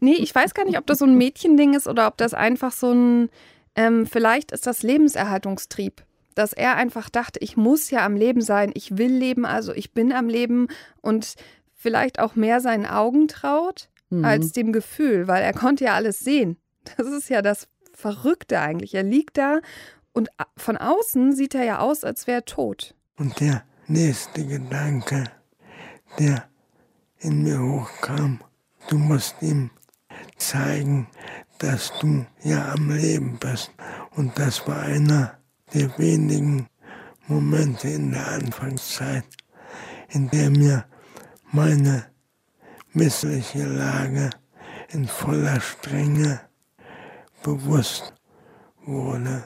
Nee, 0.00 0.14
ich 0.14 0.34
weiß 0.34 0.54
gar 0.54 0.64
nicht, 0.64 0.78
ob 0.78 0.86
das 0.86 0.98
so 0.98 1.04
ein 1.04 1.16
Mädchending 1.16 1.74
ist 1.74 1.86
oder 1.86 2.06
ob 2.06 2.16
das 2.16 2.34
einfach 2.34 2.72
so 2.72 2.92
ein, 2.92 3.28
ähm, 3.74 4.06
vielleicht 4.06 4.52
ist 4.52 4.66
das 4.66 4.82
Lebenserhaltungstrieb. 4.82 6.04
Dass 6.34 6.52
er 6.52 6.76
einfach 6.76 7.08
dachte, 7.08 7.40
ich 7.42 7.56
muss 7.56 7.90
ja 7.90 8.04
am 8.04 8.14
Leben 8.14 8.42
sein, 8.42 8.70
ich 8.74 8.98
will 8.98 9.10
leben, 9.10 9.46
also 9.46 9.72
ich 9.72 9.94
bin 9.94 10.12
am 10.12 10.28
Leben 10.28 10.68
und 11.00 11.34
vielleicht 11.72 12.18
auch 12.18 12.34
mehr 12.34 12.60
seinen 12.60 12.84
Augen 12.84 13.26
traut 13.26 13.88
mhm. 14.10 14.22
als 14.22 14.52
dem 14.52 14.72
Gefühl, 14.72 15.28
weil 15.28 15.42
er 15.42 15.54
konnte 15.54 15.84
ja 15.84 15.94
alles 15.94 16.18
sehen. 16.18 16.58
Das 16.96 17.06
ist 17.06 17.30
ja 17.30 17.40
das 17.40 17.68
Verrückte 17.94 18.60
eigentlich. 18.60 18.94
Er 18.94 19.02
liegt 19.02 19.38
da 19.38 19.60
und 20.12 20.28
von 20.56 20.76
außen 20.76 21.34
sieht 21.34 21.54
er 21.54 21.64
ja 21.64 21.78
aus, 21.78 22.04
als 22.04 22.26
wäre 22.26 22.38
er 22.38 22.44
tot. 22.44 22.94
Und 23.16 23.40
der 23.40 23.64
nächste 23.88 24.44
Gedanke, 24.44 25.24
der 26.18 26.48
in 27.18 27.42
mir 27.42 27.60
hochkam, 27.60 28.40
du 28.88 28.98
musst 28.98 29.36
ihm 29.40 29.70
zeigen, 30.36 31.08
dass 31.58 31.92
du 32.00 32.26
ja 32.42 32.72
am 32.72 32.90
Leben 32.90 33.38
bist. 33.38 33.72
Und 34.16 34.38
das 34.38 34.66
war 34.66 34.82
einer 34.82 35.38
der 35.72 35.96
wenigen 35.98 36.68
Momente 37.26 37.88
in 37.88 38.12
der 38.12 38.26
Anfangszeit, 38.28 39.24
in 40.08 40.28
der 40.30 40.50
mir 40.50 40.84
meine 41.52 42.06
missliche 42.92 43.64
Lage 43.64 44.30
in 44.90 45.06
voller 45.06 45.60
Strenge 45.60 46.40
bewusst 47.42 48.14
wurde. 48.84 49.44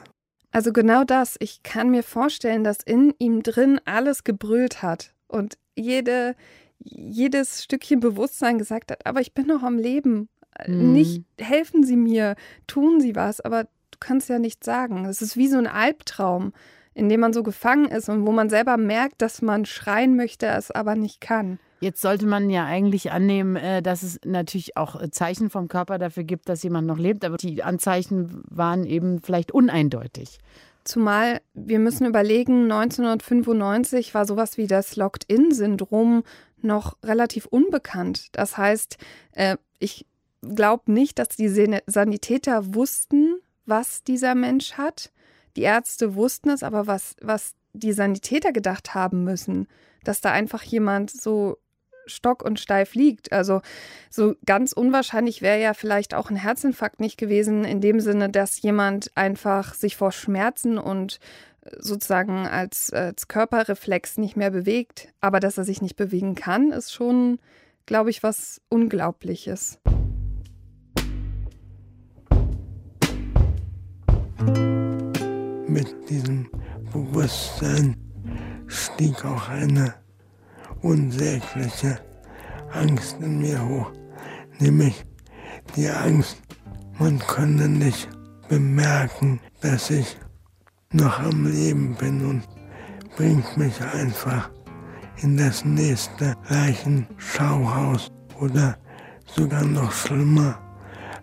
Also 0.51 0.73
genau 0.73 1.03
das. 1.03 1.37
Ich 1.39 1.63
kann 1.63 1.89
mir 1.89 2.03
vorstellen, 2.03 2.63
dass 2.63 2.79
in 2.83 3.13
ihm 3.19 3.41
drin 3.41 3.79
alles 3.85 4.23
gebrüllt 4.23 4.81
hat 4.81 5.13
und 5.27 5.57
jede, 5.75 6.35
jedes 6.79 7.63
Stückchen 7.63 7.99
Bewusstsein 7.99 8.57
gesagt 8.57 8.91
hat, 8.91 9.05
aber 9.05 9.21
ich 9.21 9.33
bin 9.33 9.47
noch 9.47 9.63
am 9.63 9.77
Leben. 9.77 10.29
Mhm. 10.67 10.91
Nicht 10.91 11.23
helfen 11.39 11.83
Sie 11.83 11.95
mir, 11.95 12.35
tun 12.67 12.99
Sie 12.99 13.15
was, 13.15 13.39
aber 13.39 13.63
du 13.63 13.97
kannst 13.99 14.29
ja 14.29 14.39
nichts 14.39 14.65
sagen. 14.65 15.05
Es 15.05 15.21
ist 15.21 15.37
wie 15.37 15.47
so 15.47 15.57
ein 15.57 15.67
Albtraum, 15.67 16.53
in 16.93 17.07
dem 17.07 17.21
man 17.21 17.33
so 17.33 17.43
gefangen 17.43 17.85
ist 17.85 18.09
und 18.09 18.27
wo 18.27 18.31
man 18.31 18.49
selber 18.49 18.75
merkt, 18.77 19.21
dass 19.21 19.41
man 19.41 19.65
schreien 19.65 20.15
möchte, 20.15 20.47
es 20.47 20.71
aber 20.71 20.95
nicht 20.95 21.21
kann. 21.21 21.59
Jetzt 21.81 22.01
sollte 22.01 22.27
man 22.27 22.51
ja 22.51 22.65
eigentlich 22.65 23.11
annehmen, 23.11 23.55
äh, 23.55 23.81
dass 23.81 24.03
es 24.03 24.19
natürlich 24.23 24.77
auch 24.77 25.01
äh, 25.01 25.09
Zeichen 25.09 25.49
vom 25.49 25.67
Körper 25.67 25.97
dafür 25.97 26.23
gibt, 26.23 26.47
dass 26.47 26.61
jemand 26.61 26.87
noch 26.87 26.99
lebt, 26.99 27.25
aber 27.25 27.37
die 27.37 27.63
Anzeichen 27.63 28.43
waren 28.47 28.85
eben 28.85 29.21
vielleicht 29.23 29.51
uneindeutig. 29.51 30.39
Zumal 30.83 31.41
wir 31.53 31.79
müssen 31.79 32.05
überlegen, 32.05 32.71
1995 32.71 34.13
war 34.13 34.25
sowas 34.25 34.57
wie 34.57 34.67
das 34.67 34.95
Locked-In-Syndrom 34.95 36.23
noch 36.61 36.97
relativ 37.03 37.47
unbekannt. 37.47 38.27
Das 38.33 38.57
heißt, 38.57 38.97
äh, 39.31 39.57
ich 39.79 40.05
glaube 40.41 40.91
nicht, 40.91 41.17
dass 41.17 41.29
die 41.29 41.49
Sanitäter 41.87 42.75
wussten, 42.75 43.39
was 43.65 44.03
dieser 44.03 44.35
Mensch 44.35 44.73
hat. 44.73 45.11
Die 45.55 45.63
Ärzte 45.63 46.15
wussten 46.15 46.49
es, 46.49 46.61
aber 46.61 46.85
was, 46.85 47.15
was 47.21 47.55
die 47.73 47.93
Sanitäter 47.93 48.51
gedacht 48.51 48.93
haben 48.93 49.23
müssen, 49.23 49.67
dass 50.03 50.21
da 50.21 50.31
einfach 50.31 50.63
jemand 50.63 51.11
so 51.11 51.57
stock 52.05 52.43
und 52.43 52.59
steif 52.59 52.95
liegt. 52.95 53.31
Also 53.31 53.61
so 54.09 54.35
ganz 54.45 54.73
unwahrscheinlich 54.73 55.41
wäre 55.41 55.61
ja 55.61 55.73
vielleicht 55.73 56.13
auch 56.13 56.29
ein 56.29 56.35
Herzinfarkt 56.35 56.99
nicht 56.99 57.17
gewesen, 57.17 57.63
in 57.63 57.81
dem 57.81 57.99
Sinne, 57.99 58.29
dass 58.29 58.61
jemand 58.61 59.11
einfach 59.15 59.73
sich 59.73 59.95
vor 59.95 60.11
Schmerzen 60.11 60.77
und 60.77 61.19
äh, 61.63 61.71
sozusagen 61.79 62.47
als, 62.47 62.91
als 62.93 63.27
Körperreflex 63.27 64.17
nicht 64.17 64.37
mehr 64.37 64.51
bewegt. 64.51 65.09
Aber 65.19 65.39
dass 65.39 65.57
er 65.57 65.63
sich 65.63 65.81
nicht 65.81 65.95
bewegen 65.95 66.35
kann, 66.35 66.71
ist 66.71 66.93
schon, 66.93 67.39
glaube 67.85 68.09
ich, 68.09 68.23
was 68.23 68.61
Unglaubliches. 68.69 69.79
Mit 75.67 76.09
diesem 76.09 76.49
Bewusstsein 76.91 77.95
stieg 78.67 79.23
auch 79.23 79.47
eine 79.49 80.00
unsägliche 80.81 81.99
Angst 82.71 83.17
in 83.19 83.39
mir 83.39 83.63
hoch, 83.63 83.91
nämlich 84.59 85.05
die 85.75 85.89
Angst, 85.89 86.37
man 86.99 87.19
könne 87.19 87.67
nicht 87.67 88.09
bemerken, 88.47 89.39
dass 89.61 89.89
ich 89.89 90.17
noch 90.91 91.19
am 91.19 91.45
Leben 91.45 91.95
bin 91.95 92.25
und 92.25 92.43
bringt 93.15 93.57
mich 93.57 93.81
einfach 93.81 94.49
in 95.21 95.37
das 95.37 95.63
nächste 95.63 96.35
Leichenschauhaus 96.49 98.11
oder 98.39 98.77
sogar 99.25 99.63
noch 99.63 99.91
schlimmer 99.91 100.59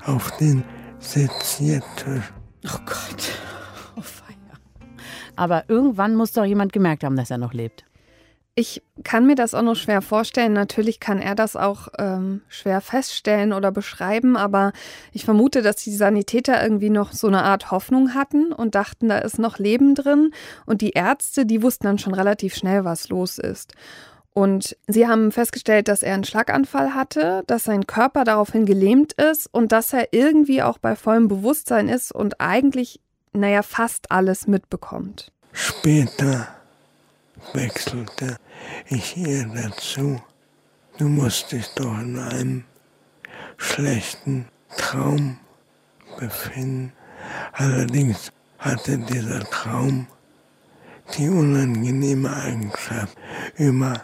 auf 0.05 0.37
den 0.39 0.65
Seziertisch. 0.99 2.33
Oh 2.65 2.79
Gott, 2.87 3.39
oh 3.97 4.01
Feier. 4.01 4.59
Aber 5.37 5.65
irgendwann 5.69 6.17
muss 6.17 6.33
doch 6.33 6.45
jemand 6.45 6.73
gemerkt 6.73 7.05
haben, 7.05 7.17
dass 7.17 7.31
er 7.31 7.39
noch 7.39 7.53
lebt. 7.53 7.85
Ich 8.59 8.83
kann 9.05 9.25
mir 9.25 9.37
das 9.37 9.55
auch 9.55 9.63
noch 9.63 9.77
schwer 9.77 10.03
vorstellen. 10.03 10.53
Natürlich 10.53 10.99
kann 10.99 11.21
er 11.21 11.37
das 11.37 11.55
auch 11.55 11.87
ähm, 11.97 12.41
schwer 12.49 12.81
feststellen 12.81 13.53
oder 13.53 13.71
beschreiben, 13.71 14.37
aber 14.37 14.73
ich 15.13 15.25
vermute, 15.25 15.63
dass 15.63 15.77
die 15.77 15.95
Sanitäter 15.95 16.61
irgendwie 16.61 16.91
noch 16.91 17.13
so 17.13 17.29
eine 17.29 17.45
Art 17.45 17.71
Hoffnung 17.71 18.15
hatten 18.15 18.53
und 18.53 18.75
dachten, 18.75 19.11
da 19.11 19.19
ist 19.19 19.39
noch 19.39 19.61
Leben 19.61 19.95
drin. 19.95 20.33
Und 20.67 20.81
die 20.81 20.91
Ärzte, 20.91 21.47
die 21.47 21.63
wussten 21.63 21.87
dann 21.87 21.99
schon 21.99 22.15
relativ 22.15 22.57
schnell, 22.57 22.85
was 22.85 23.11
los 23.11 23.39
ist. 23.39 23.75
Und 24.35 24.77
sie 24.89 25.07
haben 25.07 25.31
festgestellt, 25.31 25.87
dass 25.87 26.03
er 26.03 26.15
einen 26.15 26.25
Schlaganfall 26.25 26.97
hatte, 26.97 27.45
dass 27.47 27.63
sein 27.63 27.87
Körper 27.87 28.25
daraufhin 28.25 28.67
gelähmt 28.67 29.13
ist 29.13 29.47
und 29.55 29.71
dass 29.71 29.93
er 29.93 30.09
irgendwie 30.13 30.65
auch 30.65 30.79
bei 30.79 30.97
vollem 30.97 31.29
Bewusstsein 31.29 31.89
ist 31.89 32.11
und 32.11 32.41
eigentlich, 32.41 32.99
naja, 33.33 33.63
fast 33.63 34.11
alles 34.11 34.49
mitbekommt. 34.49 35.31
Später 35.53 36.49
wechselte 37.53 38.37
ich 38.89 39.17
ihr 39.17 39.47
dazu. 39.47 40.21
Du 40.99 41.09
musst 41.09 41.53
dich 41.53 41.67
doch 41.75 41.99
in 42.01 42.19
einem 42.19 42.65
schlechten 43.57 44.49
Traum 44.77 45.39
befinden. 46.19 46.93
Allerdings 47.53 48.33
hatte 48.59 48.99
dieser 48.99 49.41
Traum 49.51 50.07
die 51.17 51.29
unangenehme 51.29 52.35
Eigenschaft, 52.35 53.17
über 53.57 54.03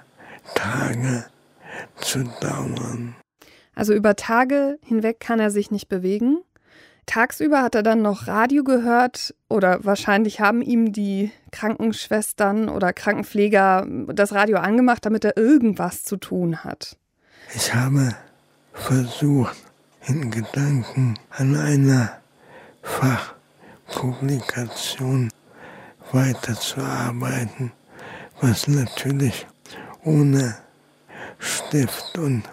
Tage 0.54 1.26
zu 1.96 2.24
dauern. 2.40 3.14
Also 3.74 3.92
über 3.92 4.14
Tage 4.16 4.78
hinweg 4.84 5.20
kann 5.20 5.40
er 5.40 5.50
sich 5.50 5.70
nicht 5.70 5.88
bewegen. 5.88 6.38
Tagsüber 7.06 7.62
hat 7.62 7.74
er 7.74 7.82
dann 7.82 8.02
noch 8.02 8.26
Radio 8.26 8.64
gehört 8.64 9.34
oder 9.48 9.84
wahrscheinlich 9.84 10.40
haben 10.40 10.62
ihm 10.62 10.92
die 10.92 11.30
Krankenschwestern 11.52 12.68
oder 12.68 12.92
Krankenpfleger 12.92 13.86
das 14.08 14.32
Radio 14.32 14.58
angemacht, 14.58 15.06
damit 15.06 15.24
er 15.24 15.36
irgendwas 15.36 16.02
zu 16.02 16.16
tun 16.16 16.64
hat. 16.64 16.96
Ich 17.54 17.74
habe 17.74 18.14
versucht, 18.72 19.56
in 20.06 20.30
Gedanken 20.30 21.18
an 21.30 21.56
einer 21.56 22.20
Fachpublikation 22.82 25.30
weiterzuarbeiten, 26.12 27.72
was 28.40 28.68
natürlich 28.68 29.46
ohne 30.04 30.56
Stift 31.38 32.18
und 32.18 32.44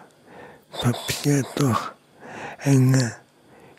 Papier 0.71 1.43
doch 1.55 1.91
enge 2.59 3.13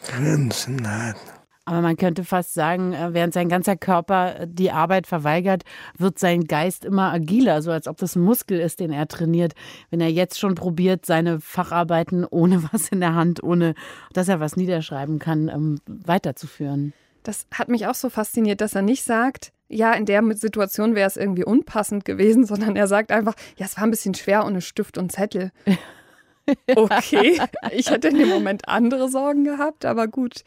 Grenzen 0.06 0.86
hat. 0.86 1.16
Aber 1.64 1.80
man 1.80 1.96
könnte 1.96 2.24
fast 2.24 2.54
sagen, 2.54 2.92
äh, 2.92 3.12
während 3.12 3.34
sein 3.34 3.48
ganzer 3.48 3.76
Körper 3.76 4.40
äh, 4.40 4.46
die 4.48 4.72
Arbeit 4.72 5.06
verweigert, 5.06 5.62
wird 5.96 6.18
sein 6.18 6.44
Geist 6.44 6.84
immer 6.84 7.12
agiler, 7.12 7.62
so 7.62 7.70
als 7.70 7.86
ob 7.86 7.98
das 7.98 8.16
ein 8.16 8.22
Muskel 8.22 8.58
ist, 8.58 8.80
den 8.80 8.90
er 8.90 9.06
trainiert. 9.06 9.52
Wenn 9.90 10.00
er 10.00 10.10
jetzt 10.10 10.40
schon 10.40 10.56
probiert, 10.56 11.06
seine 11.06 11.40
Facharbeiten 11.40 12.24
ohne 12.24 12.64
was 12.72 12.88
in 12.88 13.00
der 13.00 13.14
Hand, 13.14 13.42
ohne 13.42 13.74
dass 14.12 14.28
er 14.28 14.40
was 14.40 14.56
niederschreiben 14.56 15.18
kann, 15.18 15.48
ähm, 15.48 15.78
weiterzuführen. 15.86 16.92
Das 17.22 17.46
hat 17.52 17.68
mich 17.68 17.86
auch 17.86 17.94
so 17.94 18.10
fasziniert, 18.10 18.60
dass 18.60 18.74
er 18.74 18.82
nicht 18.82 19.04
sagt, 19.04 19.52
ja, 19.68 19.92
in 19.92 20.04
der 20.04 20.22
Situation 20.34 20.96
wäre 20.96 21.06
es 21.06 21.16
irgendwie 21.16 21.44
unpassend 21.44 22.04
gewesen, 22.04 22.44
sondern 22.46 22.74
er 22.74 22.88
sagt 22.88 23.12
einfach, 23.12 23.34
ja, 23.56 23.66
es 23.66 23.76
war 23.76 23.84
ein 23.84 23.90
bisschen 23.90 24.14
schwer 24.14 24.44
ohne 24.44 24.60
Stift 24.60 24.98
und 24.98 25.12
Zettel. 25.12 25.52
Okay, 26.74 27.40
ich 27.70 27.90
hätte 27.90 28.08
in 28.08 28.18
dem 28.18 28.28
Moment 28.28 28.68
andere 28.68 29.08
Sorgen 29.08 29.44
gehabt, 29.44 29.84
aber 29.84 30.08
gut. 30.08 30.44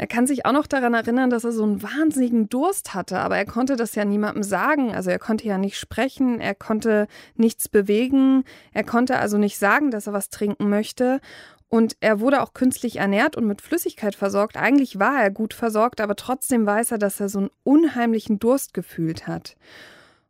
Er 0.00 0.06
kann 0.06 0.26
sich 0.26 0.46
auch 0.46 0.52
noch 0.52 0.66
daran 0.66 0.94
erinnern, 0.94 1.28
dass 1.28 1.44
er 1.44 1.52
so 1.52 1.62
einen 1.62 1.82
wahnsinnigen 1.82 2.48
Durst 2.48 2.94
hatte, 2.94 3.18
aber 3.18 3.36
er 3.36 3.44
konnte 3.44 3.76
das 3.76 3.94
ja 3.94 4.06
niemandem 4.06 4.42
sagen. 4.42 4.94
Also 4.94 5.10
er 5.10 5.18
konnte 5.18 5.46
ja 5.46 5.58
nicht 5.58 5.76
sprechen, 5.76 6.40
er 6.40 6.54
konnte 6.54 7.06
nichts 7.36 7.68
bewegen, 7.68 8.44
er 8.72 8.84
konnte 8.84 9.18
also 9.18 9.36
nicht 9.36 9.58
sagen, 9.58 9.90
dass 9.90 10.06
er 10.06 10.14
was 10.14 10.30
trinken 10.30 10.70
möchte. 10.70 11.20
Und 11.68 11.98
er 12.00 12.18
wurde 12.18 12.40
auch 12.42 12.54
künstlich 12.54 12.96
ernährt 12.96 13.36
und 13.36 13.46
mit 13.46 13.60
Flüssigkeit 13.60 14.14
versorgt. 14.14 14.56
Eigentlich 14.56 14.98
war 14.98 15.22
er 15.22 15.30
gut 15.30 15.52
versorgt, 15.52 16.00
aber 16.00 16.16
trotzdem 16.16 16.64
weiß 16.64 16.92
er, 16.92 16.98
dass 16.98 17.20
er 17.20 17.28
so 17.28 17.40
einen 17.40 17.50
unheimlichen 17.62 18.38
Durst 18.38 18.72
gefühlt 18.72 19.26
hat. 19.26 19.56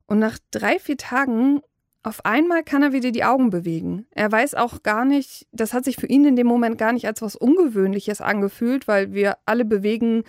Und 0.06 0.18
nach 0.18 0.38
drei, 0.50 0.80
vier 0.80 0.96
Tagen 0.96 1.60
auf 2.02 2.24
einmal 2.24 2.62
kann 2.62 2.82
er 2.82 2.92
wieder 2.92 3.10
die 3.10 3.24
Augen 3.24 3.50
bewegen. 3.50 4.06
Er 4.12 4.32
weiß 4.32 4.54
auch 4.54 4.82
gar 4.82 5.04
nicht, 5.04 5.46
das 5.52 5.74
hat 5.74 5.84
sich 5.84 5.96
für 5.96 6.06
ihn 6.06 6.24
in 6.24 6.36
dem 6.36 6.46
Moment 6.46 6.78
gar 6.78 6.92
nicht 6.92 7.06
als 7.06 7.20
was 7.20 7.36
Ungewöhnliches 7.36 8.20
angefühlt, 8.20 8.88
weil 8.88 9.12
wir 9.12 9.36
alle 9.44 9.64
bewegen 9.64 10.24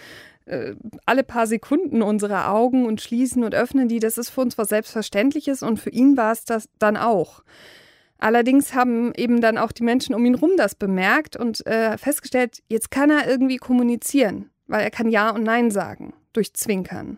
äh, 0.46 0.76
alle 1.06 1.24
paar 1.24 1.48
Sekunden 1.48 2.02
unsere 2.02 2.48
Augen 2.48 2.86
und 2.86 3.00
schließen 3.00 3.44
und 3.44 3.56
öffnen 3.56 3.88
die. 3.88 4.00
Das 4.00 4.18
ist 4.18 4.30
für 4.30 4.42
uns 4.42 4.58
was 4.58 4.70
Selbstverständliches 4.70 5.64
und 5.64 5.80
für 5.80 5.92
ihn 5.92 6.18
war 6.18 6.34
es 6.34 6.44
das 6.44 6.68
dann 6.78 6.98
auch. 6.98 7.44
Allerdings 8.18 8.76
haben 8.76 9.14
eben 9.16 9.42
dann 9.42 9.58
auch 9.58 9.72
die 9.72 9.84
Menschen 9.84 10.14
um 10.14 10.26
ihn 10.26 10.36
rum 10.36 10.52
das 10.58 10.76
bemerkt 10.76 11.38
und 11.38 11.66
äh, 11.66 11.98
festgestellt, 11.98 12.62
jetzt 12.68 12.92
kann 12.92 13.10
er 13.10 13.28
irgendwie 13.28 13.58
kommunizieren, 13.58 14.52
weil 14.68 14.84
er 14.84 14.92
kann 14.92 15.10
Ja 15.10 15.32
und 15.32 15.44
Nein 15.44 15.72
sagen 15.72 16.14
durch 16.34 16.54
Zwinkern. 16.54 17.18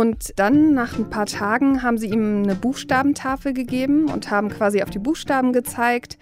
Und 0.00 0.32
dann, 0.36 0.72
nach 0.72 0.96
ein 0.96 1.10
paar 1.10 1.26
Tagen, 1.26 1.82
haben 1.82 1.98
sie 1.98 2.08
ihm 2.08 2.42
eine 2.42 2.54
Buchstabentafel 2.54 3.52
gegeben 3.52 4.06
und 4.06 4.30
haben 4.30 4.48
quasi 4.48 4.82
auf 4.82 4.88
die 4.88 4.98
Buchstaben 4.98 5.52
gezeigt. 5.52 6.16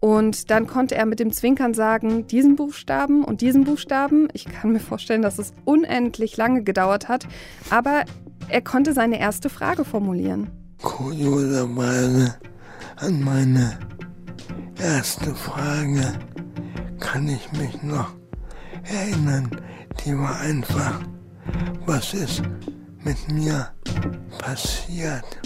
Und 0.00 0.50
dann 0.50 0.66
konnte 0.66 0.94
er 0.94 1.04
mit 1.04 1.20
dem 1.20 1.30
Zwinkern 1.30 1.74
sagen, 1.74 2.26
diesen 2.26 2.56
Buchstaben 2.56 3.22
und 3.22 3.42
diesen 3.42 3.64
Buchstaben. 3.64 4.28
Ich 4.32 4.46
kann 4.46 4.72
mir 4.72 4.80
vorstellen, 4.80 5.20
dass 5.20 5.38
es 5.38 5.52
unendlich 5.66 6.38
lange 6.38 6.62
gedauert 6.62 7.08
hat. 7.08 7.28
Aber 7.68 8.06
er 8.48 8.62
konnte 8.62 8.94
seine 8.94 9.20
erste 9.20 9.50
Frage 9.50 9.84
formulieren. 9.84 10.46
Kurioserweise 10.80 12.34
an 12.96 13.22
meine 13.22 13.78
erste 14.80 15.34
Frage 15.34 16.14
kann 16.98 17.28
ich 17.28 17.52
mich 17.52 17.82
noch 17.82 18.10
erinnern. 18.84 19.50
Die 20.02 20.16
war 20.16 20.40
einfach, 20.40 21.02
was 21.84 22.14
ist 22.14 22.42
mit 23.04 23.28
mir 23.30 23.72
passiert? 24.38 25.40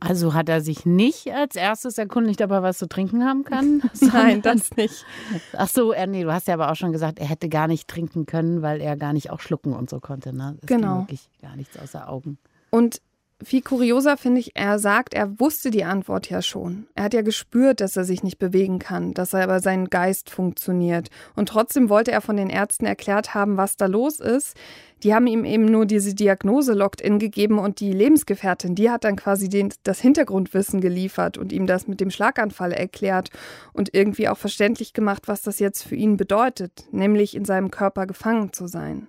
Also 0.00 0.32
hat 0.34 0.48
er 0.48 0.60
sich 0.60 0.86
nicht 0.86 1.32
als 1.32 1.56
erstes 1.56 1.98
erkundigt, 1.98 2.40
ob 2.42 2.50
er 2.50 2.62
was 2.62 2.78
zu 2.78 2.88
trinken 2.88 3.24
haben 3.24 3.44
kann? 3.44 3.82
Nein, 4.00 4.42
das 4.42 4.74
nicht. 4.76 5.04
Ach 5.52 5.68
so, 5.68 5.92
er, 5.92 6.06
nee, 6.06 6.24
du 6.24 6.32
hast 6.32 6.48
ja 6.48 6.54
aber 6.54 6.72
auch 6.72 6.74
schon 6.74 6.90
gesagt, 6.90 7.18
er 7.18 7.26
hätte 7.26 7.48
gar 7.48 7.68
nicht 7.68 7.86
trinken 7.86 8.26
können, 8.26 8.62
weil 8.62 8.80
er 8.80 8.96
gar 8.96 9.12
nicht 9.12 9.30
auch 9.30 9.40
schlucken 9.40 9.74
und 9.74 9.90
so 9.90 10.00
konnte. 10.00 10.32
Ne? 10.32 10.56
Es 10.62 10.66
genau. 10.66 11.00
wirklich 11.00 11.28
gar 11.40 11.54
nichts 11.54 11.78
außer 11.78 12.08
Augen. 12.08 12.38
Und 12.70 13.02
viel 13.42 13.62
kurioser 13.62 14.16
finde 14.16 14.40
ich, 14.40 14.52
er 14.54 14.78
sagt, 14.78 15.14
er 15.14 15.40
wusste 15.40 15.70
die 15.70 15.84
Antwort 15.84 16.28
ja 16.28 16.42
schon. 16.42 16.86
Er 16.94 17.04
hat 17.04 17.14
ja 17.14 17.22
gespürt, 17.22 17.80
dass 17.80 17.96
er 17.96 18.04
sich 18.04 18.22
nicht 18.22 18.38
bewegen 18.38 18.78
kann, 18.78 19.14
dass 19.14 19.32
er 19.32 19.44
aber 19.44 19.60
sein 19.60 19.86
Geist 19.86 20.30
funktioniert. 20.30 21.08
Und 21.34 21.48
trotzdem 21.48 21.88
wollte 21.88 22.12
er 22.12 22.20
von 22.20 22.36
den 22.36 22.50
Ärzten 22.50 22.86
erklärt 22.86 23.34
haben, 23.34 23.56
was 23.56 23.76
da 23.76 23.86
los 23.86 24.20
ist. 24.20 24.56
Die 25.02 25.14
haben 25.14 25.26
ihm 25.26 25.44
eben 25.44 25.64
nur 25.64 25.86
diese 25.86 26.14
Diagnose 26.14 26.74
Locked-In 26.74 27.18
gegeben 27.18 27.58
und 27.58 27.80
die 27.80 27.92
Lebensgefährtin, 27.92 28.74
die 28.74 28.90
hat 28.90 29.04
dann 29.04 29.16
quasi 29.16 29.48
den, 29.48 29.72
das 29.82 30.00
Hintergrundwissen 30.00 30.80
geliefert 30.80 31.38
und 31.38 31.52
ihm 31.52 31.66
das 31.66 31.88
mit 31.88 32.00
dem 32.00 32.10
Schlaganfall 32.10 32.72
erklärt 32.72 33.30
und 33.72 33.94
irgendwie 33.94 34.28
auch 34.28 34.36
verständlich 34.36 34.92
gemacht, 34.92 35.22
was 35.26 35.40
das 35.40 35.58
jetzt 35.58 35.84
für 35.84 35.96
ihn 35.96 36.18
bedeutet, 36.18 36.84
nämlich 36.90 37.34
in 37.34 37.46
seinem 37.46 37.70
Körper 37.70 38.06
gefangen 38.06 38.52
zu 38.52 38.66
sein. 38.66 39.08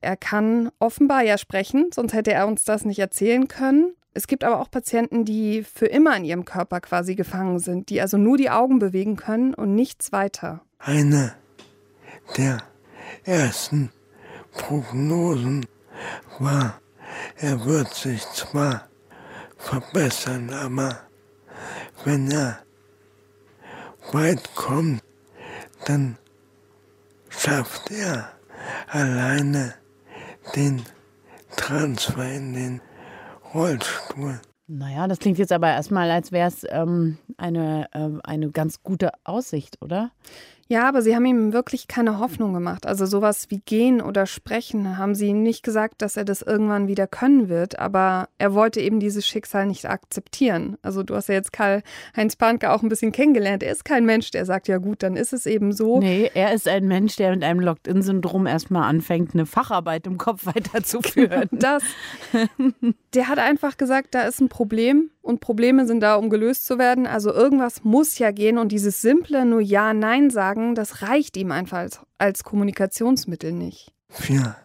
Er 0.00 0.16
kann 0.16 0.70
offenbar 0.78 1.22
ja 1.22 1.36
sprechen, 1.36 1.90
sonst 1.92 2.12
hätte 2.12 2.32
er 2.32 2.46
uns 2.46 2.64
das 2.64 2.84
nicht 2.84 2.98
erzählen 2.98 3.48
können. 3.48 3.94
Es 4.12 4.26
gibt 4.26 4.42
aber 4.44 4.60
auch 4.60 4.70
Patienten, 4.70 5.24
die 5.24 5.62
für 5.62 5.86
immer 5.86 6.16
in 6.16 6.24
ihrem 6.24 6.44
Körper 6.44 6.80
quasi 6.80 7.14
gefangen 7.14 7.58
sind, 7.58 7.90
die 7.90 8.00
also 8.00 8.16
nur 8.16 8.36
die 8.36 8.50
Augen 8.50 8.78
bewegen 8.78 9.16
können 9.16 9.54
und 9.54 9.74
nichts 9.74 10.10
weiter. 10.10 10.62
Eine 10.78 11.34
der 12.36 12.58
ersten 13.24 13.90
Prognosen 14.52 15.66
war, 16.38 16.80
er 17.36 17.64
wird 17.64 17.94
sich 17.94 18.22
zwar 18.30 18.88
verbessern, 19.56 20.50
aber 20.50 20.98
wenn 22.04 22.30
er 22.30 22.58
weit 24.12 24.54
kommt, 24.54 25.02
dann 25.86 26.16
schafft 27.28 27.90
er 27.90 28.32
alleine 28.88 29.74
den 30.54 30.82
Transfer 31.56 32.32
in 32.32 32.52
den 32.54 32.80
Rollstuhl. 33.54 34.40
Naja, 34.66 35.08
das 35.08 35.18
klingt 35.18 35.38
jetzt 35.38 35.52
aber 35.52 35.68
erstmal, 35.68 36.10
als 36.10 36.30
wäre 36.30 36.46
es 36.46 36.64
ähm, 36.70 37.18
eine, 37.36 37.88
äh, 37.92 38.08
eine 38.22 38.50
ganz 38.50 38.82
gute 38.84 39.10
Aussicht, 39.24 39.78
oder? 39.82 40.12
Ja, 40.70 40.86
aber 40.86 41.02
sie 41.02 41.16
haben 41.16 41.24
ihm 41.24 41.52
wirklich 41.52 41.88
keine 41.88 42.20
Hoffnung 42.20 42.54
gemacht. 42.54 42.86
Also 42.86 43.04
sowas 43.04 43.46
wie 43.48 43.58
gehen 43.58 44.00
oder 44.00 44.24
sprechen 44.24 44.98
haben 44.98 45.16
sie 45.16 45.26
ihm 45.26 45.42
nicht 45.42 45.64
gesagt, 45.64 46.00
dass 46.00 46.16
er 46.16 46.24
das 46.24 46.42
irgendwann 46.42 46.86
wieder 46.86 47.08
können 47.08 47.48
wird, 47.48 47.80
aber 47.80 48.28
er 48.38 48.54
wollte 48.54 48.80
eben 48.80 49.00
dieses 49.00 49.26
Schicksal 49.26 49.66
nicht 49.66 49.90
akzeptieren. 49.90 50.76
Also 50.80 51.02
du 51.02 51.16
hast 51.16 51.28
ja 51.28 51.34
jetzt 51.34 51.52
Karl-Heinz 51.52 52.36
Panke 52.36 52.70
auch 52.70 52.84
ein 52.84 52.88
bisschen 52.88 53.10
kennengelernt. 53.10 53.64
Er 53.64 53.72
ist 53.72 53.84
kein 53.84 54.06
Mensch, 54.06 54.30
der 54.30 54.46
sagt, 54.46 54.68
ja 54.68 54.78
gut, 54.78 55.02
dann 55.02 55.16
ist 55.16 55.32
es 55.32 55.44
eben 55.44 55.72
so. 55.72 55.98
Nee, 55.98 56.30
er 56.34 56.54
ist 56.54 56.68
ein 56.68 56.86
Mensch, 56.86 57.16
der 57.16 57.32
mit 57.32 57.42
einem 57.42 57.58
Locked-In-Syndrom 57.58 58.46
erstmal 58.46 58.88
anfängt, 58.88 59.34
eine 59.34 59.46
Facharbeit 59.46 60.06
im 60.06 60.18
Kopf 60.18 60.46
weiterzuführen. 60.54 61.48
das. 61.50 61.82
Der 63.14 63.26
hat 63.26 63.40
einfach 63.40 63.76
gesagt, 63.76 64.14
da 64.14 64.22
ist 64.22 64.40
ein 64.40 64.48
Problem 64.48 65.10
und 65.20 65.40
Probleme 65.40 65.86
sind 65.86 66.00
da, 66.00 66.14
um 66.14 66.30
gelöst 66.30 66.64
zu 66.64 66.78
werden. 66.78 67.06
Also 67.06 67.32
irgendwas 67.32 67.84
muss 67.84 68.18
ja 68.18 68.30
gehen 68.30 68.56
und 68.56 68.72
dieses 68.72 69.02
simple 69.02 69.44
nur 69.44 69.60
Ja, 69.60 69.92
Nein 69.92 70.30
sagen, 70.30 70.59
das 70.74 71.02
reicht 71.02 71.36
ihm 71.36 71.52
einfach 71.52 71.78
als, 71.78 72.00
als 72.18 72.44
Kommunikationsmittel 72.44 73.52
nicht. 73.52 73.92
Für 74.08 74.56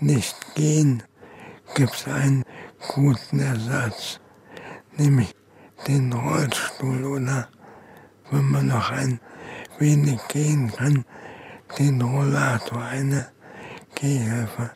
nicht 0.00 0.36
gehen 0.54 1.02
gibt 1.74 1.94
es 1.94 2.06
einen 2.06 2.44
guten 2.88 3.40
Ersatz, 3.40 4.20
nämlich 4.96 5.34
den 5.86 6.12
Rollstuhl 6.12 7.04
oder 7.04 7.48
wenn 8.30 8.50
man 8.50 8.66
noch 8.68 8.90
ein 8.90 9.20
wenig 9.78 10.20
gehen 10.28 10.72
kann, 10.72 11.04
den 11.78 12.00
Rollator, 12.00 12.82
eine 12.82 13.28
Gehhilfe. 13.94 14.70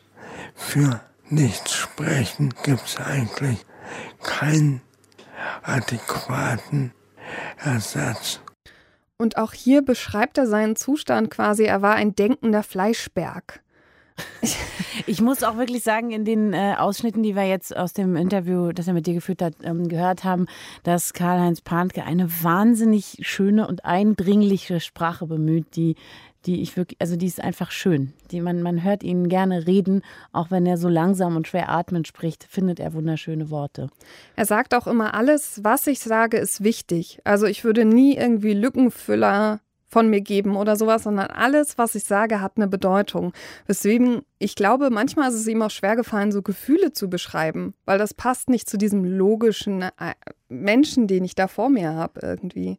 Für 0.55 1.01
nichts 1.29 1.73
sprechen 1.73 2.53
gibt 2.63 2.85
es 2.85 2.97
eigentlich 2.97 3.65
keinen 4.23 4.81
adäquaten 5.63 6.93
Ersatz. 7.57 8.39
Und 9.17 9.37
auch 9.37 9.53
hier 9.53 9.81
beschreibt 9.81 10.37
er 10.37 10.45
seinen 10.45 10.75
Zustand 10.75 11.31
quasi, 11.31 11.63
er 11.63 11.81
war 11.81 11.95
ein 11.95 12.15
denkender 12.15 12.63
Fleischberg. 12.63 13.61
Ich 15.05 15.21
muss 15.21 15.43
auch 15.43 15.57
wirklich 15.57 15.83
sagen, 15.83 16.09
in 16.09 16.25
den 16.25 16.53
äh, 16.53 16.73
Ausschnitten, 16.77 17.21
die 17.21 17.35
wir 17.35 17.47
jetzt 17.47 17.75
aus 17.75 17.93
dem 17.93 18.15
Interview, 18.15 18.71
das 18.71 18.87
er 18.87 18.93
mit 18.93 19.05
dir 19.05 19.13
geführt 19.13 19.43
hat, 19.43 19.53
ähm, 19.63 19.87
gehört 19.87 20.23
haben, 20.23 20.47
dass 20.83 21.13
Karl-Heinz 21.13 21.61
Pahnke 21.61 22.03
eine 22.03 22.27
wahnsinnig 22.43 23.19
schöne 23.21 23.67
und 23.67 23.85
eindringliche 23.85 24.79
Sprache 24.79 25.27
bemüht, 25.27 25.75
die 25.75 25.95
die 26.47 26.61
ich 26.61 26.77
wirklich, 26.77 26.99
also 26.99 27.15
die 27.17 27.27
ist 27.27 27.43
einfach 27.43 27.71
schön. 27.71 28.13
Die 28.31 28.41
man, 28.41 28.61
man 28.61 28.83
hört 28.83 29.03
ihn 29.03 29.27
gerne 29.27 29.67
reden, 29.67 30.01
auch 30.31 30.49
wenn 30.49 30.65
er 30.65 30.77
so 30.77 30.87
langsam 30.87 31.35
und 31.35 31.47
schwer 31.47 31.69
atmend 31.69 32.07
spricht, 32.07 32.45
findet 32.45 32.79
er 32.79 32.93
wunderschöne 32.93 33.49
Worte. 33.49 33.89
Er 34.35 34.45
sagt 34.45 34.73
auch 34.73 34.87
immer, 34.87 35.13
alles, 35.13 35.59
was 35.63 35.85
ich 35.87 35.99
sage, 35.99 36.37
ist 36.37 36.63
wichtig. 36.63 37.19
Also 37.25 37.45
ich 37.45 37.63
würde 37.63 37.85
nie 37.85 38.15
irgendwie 38.15 38.53
Lückenfüller 38.53 39.59
von 39.89 40.09
mir 40.09 40.21
geben 40.21 40.55
oder 40.55 40.75
sowas, 40.75 41.03
sondern 41.03 41.27
alles, 41.27 41.77
was 41.77 41.95
ich 41.95 42.03
sage, 42.03 42.41
hat 42.41 42.53
eine 42.57 42.67
Bedeutung. 42.67 43.33
Weswegen 43.67 44.21
ich 44.37 44.55
glaube, 44.55 44.89
manchmal 44.89 45.29
ist 45.29 45.35
es 45.35 45.47
ihm 45.47 45.61
auch 45.61 45.71
schwer 45.71 45.95
gefallen, 45.95 46.31
so 46.31 46.41
Gefühle 46.41 46.91
zu 46.91 47.09
beschreiben, 47.09 47.73
weil 47.85 47.97
das 47.97 48.13
passt 48.13 48.49
nicht 48.49 48.69
zu 48.69 48.77
diesem 48.77 49.03
logischen 49.03 49.81
äh, 49.81 49.91
Menschen, 50.49 51.07
den 51.07 51.23
ich 51.23 51.35
da 51.35 51.47
vor 51.47 51.69
mir 51.69 51.93
habe 51.93 52.19
irgendwie. 52.21 52.77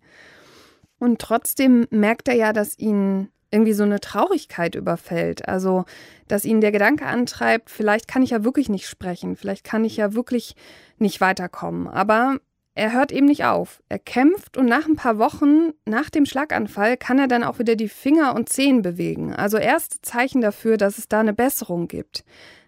Und 0.98 1.20
trotzdem 1.20 1.86
merkt 1.90 2.28
er 2.28 2.34
ja, 2.34 2.52
dass 2.52 2.78
ihn 2.78 3.28
irgendwie 3.50 3.72
so 3.72 3.82
eine 3.82 4.00
Traurigkeit 4.00 4.74
überfällt. 4.74 5.48
Also, 5.48 5.84
dass 6.26 6.44
ihn 6.44 6.60
der 6.60 6.72
Gedanke 6.72 7.06
antreibt, 7.06 7.70
vielleicht 7.70 8.08
kann 8.08 8.22
ich 8.22 8.30
ja 8.30 8.44
wirklich 8.44 8.68
nicht 8.68 8.86
sprechen, 8.86 9.36
vielleicht 9.36 9.64
kann 9.64 9.84
ich 9.84 9.96
ja 9.96 10.14
wirklich 10.14 10.54
nicht 10.98 11.20
weiterkommen. 11.20 11.88
Aber 11.88 12.38
er 12.78 12.92
hört 12.92 13.10
eben 13.10 13.26
nicht 13.26 13.44
auf. 13.44 13.82
Er 13.88 13.98
kämpft 13.98 14.56
und 14.56 14.66
nach 14.66 14.86
ein 14.86 14.94
paar 14.94 15.18
Wochen 15.18 15.72
nach 15.84 16.10
dem 16.10 16.26
Schlaganfall 16.26 16.96
kann 16.96 17.18
er 17.18 17.26
dann 17.26 17.42
auch 17.42 17.58
wieder 17.58 17.74
die 17.74 17.88
Finger 17.88 18.36
und 18.36 18.48
Zehen 18.48 18.82
bewegen. 18.82 19.34
Also 19.34 19.56
erste 19.56 20.00
Zeichen 20.02 20.40
dafür, 20.40 20.76
dass 20.76 20.96
es 20.96 21.08
da 21.08 21.18
eine 21.18 21.32
Besserung 21.32 21.88
gibt. 21.88 22.24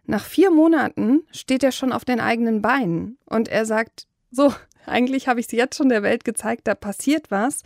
Nach 0.07 0.25
vier 0.25 0.51
Monaten 0.51 1.23
steht 1.31 1.63
er 1.63 1.71
schon 1.71 1.93
auf 1.93 2.05
den 2.05 2.19
eigenen 2.19 2.61
Beinen 2.61 3.19
und 3.27 3.47
er 3.47 3.65
sagt, 3.65 4.09
so, 4.33 4.53
eigentlich 4.87 5.29
habe 5.29 5.39
ich 5.39 5.47
es 5.47 5.53
jetzt 5.53 5.77
schon 5.77 5.89
der 5.89 6.03
Welt 6.03 6.25
gezeigt, 6.25 6.67
da 6.67 6.75
passiert 6.75 7.31
was. 7.31 7.63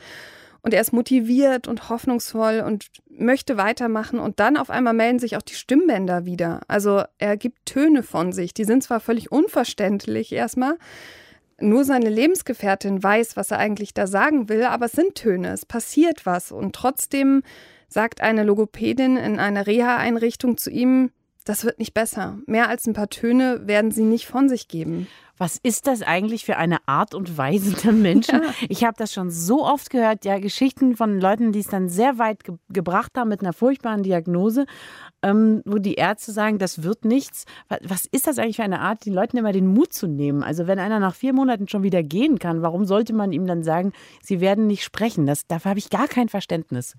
Und 0.64 0.72
er 0.72 0.80
ist 0.80 0.94
motiviert 0.94 1.68
und 1.68 1.90
hoffnungsvoll 1.90 2.64
und 2.66 2.86
möchte 3.10 3.58
weitermachen. 3.58 4.18
Und 4.18 4.40
dann 4.40 4.56
auf 4.56 4.70
einmal 4.70 4.94
melden 4.94 5.18
sich 5.18 5.36
auch 5.36 5.42
die 5.42 5.52
Stimmbänder 5.52 6.24
wieder. 6.24 6.62
Also 6.68 7.02
er 7.18 7.36
gibt 7.36 7.66
Töne 7.66 8.02
von 8.02 8.32
sich. 8.32 8.54
Die 8.54 8.64
sind 8.64 8.82
zwar 8.82 9.00
völlig 9.00 9.30
unverständlich 9.30 10.32
erstmal. 10.32 10.78
Nur 11.60 11.84
seine 11.84 12.08
Lebensgefährtin 12.08 13.02
weiß, 13.02 13.36
was 13.36 13.50
er 13.50 13.58
eigentlich 13.58 13.92
da 13.92 14.06
sagen 14.06 14.48
will, 14.48 14.62
aber 14.62 14.86
es 14.86 14.92
sind 14.92 15.16
Töne, 15.16 15.52
es 15.52 15.66
passiert 15.66 16.24
was. 16.24 16.50
Und 16.50 16.74
trotzdem 16.74 17.42
sagt 17.88 18.22
eine 18.22 18.42
Logopädin 18.42 19.18
in 19.18 19.38
einer 19.38 19.66
Reha-Einrichtung 19.66 20.56
zu 20.56 20.70
ihm, 20.70 21.10
das 21.44 21.64
wird 21.64 21.78
nicht 21.78 21.94
besser. 21.94 22.38
Mehr 22.46 22.68
als 22.68 22.86
ein 22.86 22.94
paar 22.94 23.10
Töne 23.10 23.66
werden 23.66 23.90
sie 23.90 24.04
nicht 24.04 24.26
von 24.26 24.48
sich 24.48 24.66
geben. 24.68 25.06
Was 25.36 25.58
ist 25.60 25.88
das 25.88 26.02
eigentlich 26.02 26.44
für 26.44 26.56
eine 26.56 26.78
Art 26.86 27.12
und 27.12 27.36
Weise 27.36 27.74
der 27.74 27.92
Menschen? 27.92 28.24
Ja. 28.44 28.50
Ich 28.68 28.84
habe 28.84 28.96
das 28.96 29.12
schon 29.12 29.30
so 29.30 29.64
oft 29.64 29.90
gehört, 29.90 30.24
ja, 30.24 30.38
Geschichten 30.38 30.96
von 30.96 31.20
Leuten, 31.20 31.52
die 31.52 31.60
es 31.60 31.66
dann 31.66 31.88
sehr 31.88 32.18
weit 32.18 32.44
ge 32.44 32.56
gebracht 32.68 33.12
haben 33.16 33.28
mit 33.28 33.40
einer 33.40 33.52
furchtbaren 33.52 34.02
Diagnose, 34.02 34.66
ähm, 35.22 35.62
wo 35.64 35.78
die 35.78 35.94
Ärzte 35.94 36.32
sagen, 36.32 36.58
das 36.58 36.82
wird 36.82 37.04
nichts. 37.04 37.44
Was 37.82 38.06
ist 38.06 38.26
das 38.26 38.38
eigentlich 38.38 38.56
für 38.56 38.64
eine 38.64 38.80
Art, 38.80 39.06
den 39.06 39.14
Leuten 39.14 39.36
immer 39.36 39.52
den 39.52 39.66
Mut 39.66 39.92
zu 39.92 40.06
nehmen? 40.06 40.42
Also 40.42 40.66
wenn 40.66 40.78
einer 40.78 41.00
nach 41.00 41.14
vier 41.14 41.32
Monaten 41.32 41.68
schon 41.68 41.82
wieder 41.82 42.02
gehen 42.02 42.38
kann, 42.38 42.62
warum 42.62 42.84
sollte 42.84 43.12
man 43.12 43.32
ihm 43.32 43.46
dann 43.46 43.62
sagen, 43.62 43.92
sie 44.22 44.40
werden 44.40 44.66
nicht 44.66 44.84
sprechen? 44.84 45.26
Das, 45.26 45.46
dafür 45.46 45.70
habe 45.70 45.78
ich 45.78 45.90
gar 45.90 46.08
kein 46.08 46.28
Verständnis. 46.28 46.96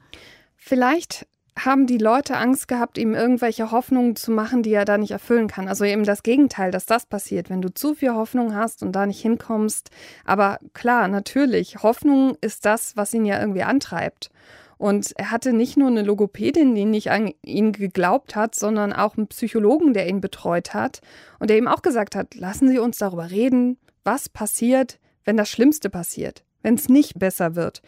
Vielleicht 0.56 1.28
haben 1.58 1.88
die 1.88 1.98
Leute 1.98 2.36
Angst 2.36 2.68
gehabt, 2.68 2.98
ihm 2.98 3.14
irgendwelche 3.14 3.72
Hoffnungen 3.72 4.16
zu 4.16 4.32
machen, 4.32 4.62
die 4.62 4.74
er 4.74 4.86
da 4.86 4.98
nicht 4.98 5.12
erfüllen 5.12 5.48
kann. 5.48 5.70
Also 5.70 5.86
eben 5.86 6.04
das 6.04 6.22
Gegenteil, 6.22 6.72
dass 6.72 6.86
das 6.86 7.06
passiert, 7.06 7.50
wenn 7.50 7.62
du 7.62 7.74
zu 7.74 7.96
viel 7.96 8.14
Hoffnung 8.14 8.54
hast 8.56 8.84
und 8.84 8.92
da 8.92 9.06
nicht 9.06 9.22
hinkommst. 9.22 9.90
Aber 10.26 10.60
klar, 10.74 11.08
natürlich, 11.08 11.82
Hoffnung 11.82 12.38
ist 12.42 12.66
das, 12.66 12.98
was 12.98 13.14
ihn 13.14 13.26
ja 13.26 13.40
irgendwie 13.40 13.64
antreibt. 13.64 14.30
Und 14.78 15.14
er 15.18 15.32
hatte 15.32 15.54
nicht 15.54 15.78
nur 15.78 15.88
eine 15.88 16.02
Logopädin, 16.02 16.76
die 16.76 16.84
nicht 16.84 17.10
an 17.10 17.32
ihn 17.42 17.72
geglaubt 17.72 18.36
hat, 18.36 18.56
sondern 18.56 18.92
auch 18.92 19.16
einen 19.16 19.28
Psychologen, 19.28 19.94
der 19.94 20.10
ihn 20.10 20.20
betreut 20.20 20.74
hat 20.74 21.00
und 21.40 21.50
der 21.50 21.58
ihm 21.58 21.70
auch 21.70 21.82
gesagt 21.82 22.16
hat, 22.16 22.36
lassen 22.36 22.68
Sie 22.68 22.80
uns 22.80 22.98
darüber 22.98 23.32
reden, 23.32 23.78
was 24.04 24.28
passiert, 24.28 25.00
wenn 25.24 25.38
das 25.38 25.50
Schlimmste 25.50 25.90
passiert, 25.90 26.44
wenn 26.62 26.76
es 26.76 26.90
nicht 26.90 27.18
besser 27.18 27.56
wird. 27.56 27.82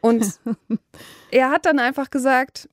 Und 0.00 0.38
er 1.32 1.50
hat 1.50 1.66
dann 1.66 1.80
einfach 1.80 2.10
gesagt, 2.10 2.68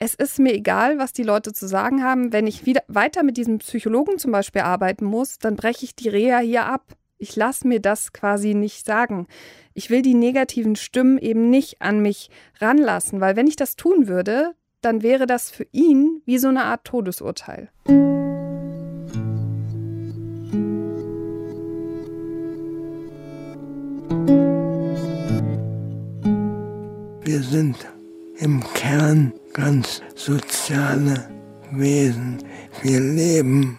es 0.00 0.14
ist 0.14 0.38
mir 0.38 0.54
egal, 0.54 0.98
was 0.98 1.12
die 1.12 1.24
Leute 1.24 1.52
zu 1.52 1.66
sagen 1.66 2.04
haben. 2.04 2.32
Wenn 2.32 2.46
ich 2.46 2.66
wieder 2.66 2.82
weiter 2.86 3.24
mit 3.24 3.36
diesem 3.36 3.58
Psychologen 3.58 4.18
zum 4.18 4.30
Beispiel 4.30 4.62
arbeiten 4.62 5.04
muss, 5.04 5.38
dann 5.38 5.56
breche 5.56 5.84
ich 5.84 5.96
die 5.96 6.08
Reha 6.08 6.38
hier 6.38 6.66
ab. 6.66 6.96
Ich 7.18 7.34
lasse 7.34 7.66
mir 7.66 7.80
das 7.80 8.12
quasi 8.12 8.54
nicht 8.54 8.86
sagen. 8.86 9.26
Ich 9.74 9.90
will 9.90 10.02
die 10.02 10.14
negativen 10.14 10.76
Stimmen 10.76 11.18
eben 11.18 11.50
nicht 11.50 11.82
an 11.82 11.98
mich 12.00 12.30
ranlassen, 12.60 13.20
weil 13.20 13.34
wenn 13.34 13.48
ich 13.48 13.56
das 13.56 13.74
tun 13.74 14.06
würde, 14.06 14.54
dann 14.82 15.02
wäre 15.02 15.26
das 15.26 15.50
für 15.50 15.66
ihn 15.72 16.22
wie 16.24 16.38
so 16.38 16.46
eine 16.46 16.62
Art 16.62 16.84
Todesurteil. 16.84 17.70
Wir 27.24 27.42
sind 27.42 27.97
im 28.38 28.62
Kern 28.74 29.32
ganz 29.52 30.00
soziale 30.14 31.28
Wesen. 31.72 32.38
Wir 32.82 33.00
leben 33.00 33.78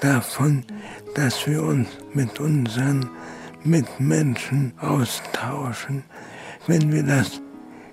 davon, 0.00 0.64
dass 1.14 1.46
wir 1.46 1.62
uns 1.62 1.88
mit 2.14 2.40
unseren 2.40 3.08
Mitmenschen 3.62 4.72
austauschen. 4.80 6.04
Wenn 6.66 6.90
wir 6.92 7.02
das 7.02 7.40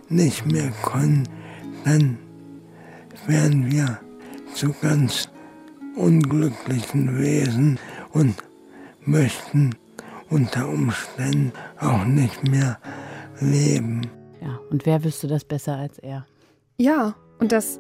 nicht 0.10 0.46
mehr 0.46 0.72
können, 0.84 1.28
dann 1.84 2.18
werden 3.28 3.70
wir 3.70 4.00
zu 4.54 4.74
ganz 4.82 5.30
unglücklichen 5.96 7.18
Wesen 7.18 7.80
und 8.12 8.36
möchten 9.06 9.76
unter 10.30 10.68
Umständen 10.70 11.52
auch 11.80 12.06
nicht 12.06 12.48
mehr 12.48 12.80
leben. 13.40 14.02
Und 14.70 14.86
wer 14.86 15.04
wüsste 15.04 15.28
das 15.28 15.46
besser 15.46 15.78
als 15.78 16.00
er? 16.00 16.26
Ja, 16.78 17.16
und 17.40 17.52
das 17.52 17.80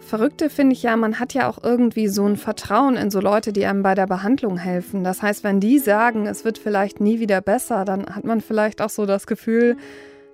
Verrückte 0.00 0.48
finde 0.48 0.74
ich 0.74 0.82
ja, 0.82 0.96
man 0.96 1.18
hat 1.18 1.34
ja 1.34 1.48
auch 1.50 1.62
irgendwie 1.62 2.08
so 2.08 2.24
ein 2.24 2.36
Vertrauen 2.36 2.96
in 2.96 3.10
so 3.10 3.20
Leute, 3.20 3.52
die 3.52 3.66
einem 3.66 3.82
bei 3.82 3.94
der 3.94 4.06
Behandlung 4.06 4.56
helfen. 4.56 5.04
Das 5.04 5.22
heißt, 5.22 5.44
wenn 5.44 5.60
die 5.60 5.78
sagen, 5.78 6.26
es 6.26 6.44
wird 6.44 6.56
vielleicht 6.58 7.00
nie 7.00 7.20
wieder 7.20 7.40
besser, 7.40 7.84
dann 7.84 8.06
hat 8.06 8.24
man 8.24 8.40
vielleicht 8.40 8.80
auch 8.80 8.90
so 8.90 9.06
das 9.06 9.26
Gefühl, 9.26 9.76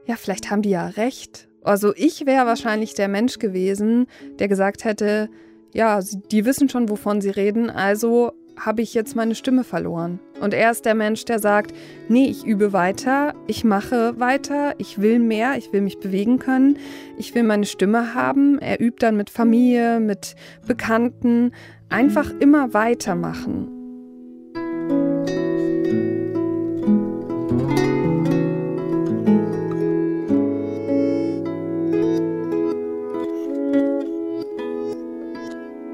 ja, 0.07 0.17
vielleicht 0.17 0.51
haben 0.51 0.63
die 0.63 0.71
ja 0.71 0.87
recht. 0.87 1.49
Also 1.63 1.95
ich 1.97 2.27
wäre 2.27 2.47
wahrscheinlich 2.47 2.95
der 2.95 3.09
Mensch 3.09 3.39
gewesen, 3.39 4.07
der 4.39 4.49
gesagt 4.49 4.85
hätte, 4.85 5.31
ja, 5.73 6.01
die 6.31 6.45
wissen 6.45 6.69
schon, 6.69 6.89
wovon 6.89 7.21
sie 7.21 7.31
reden, 7.31 7.71
also 7.71 8.33
habe 8.59 8.83
ich 8.83 8.95
jetzt 8.95 9.17
meine 9.17 9.35
Stimme 9.35 9.65
verloren. 9.65 10.21
Und 10.41 10.55
er 10.55 10.71
ist 10.71 10.85
der 10.85 10.95
Mensch, 10.95 11.25
der 11.25 11.39
sagt, 11.39 11.75
nee, 12.09 12.27
ich 12.27 12.45
übe 12.45 12.73
weiter, 12.73 13.35
ich 13.47 13.65
mache 13.65 14.19
weiter, 14.19 14.75
ich 14.79 15.01
will 15.01 15.19
mehr, 15.19 15.57
ich 15.57 15.73
will 15.73 15.81
mich 15.81 15.99
bewegen 15.99 16.39
können, 16.39 16.79
ich 17.19 17.35
will 17.35 17.43
meine 17.43 17.67
Stimme 17.67 18.15
haben. 18.15 18.59
Er 18.59 18.81
übt 18.81 18.99
dann 19.01 19.17
mit 19.17 19.31
Familie, 19.31 20.01
mit 20.01 20.35
Bekannten, 20.67 21.53
einfach 21.89 22.31
immer 22.41 22.75
weitermachen. 22.75 23.69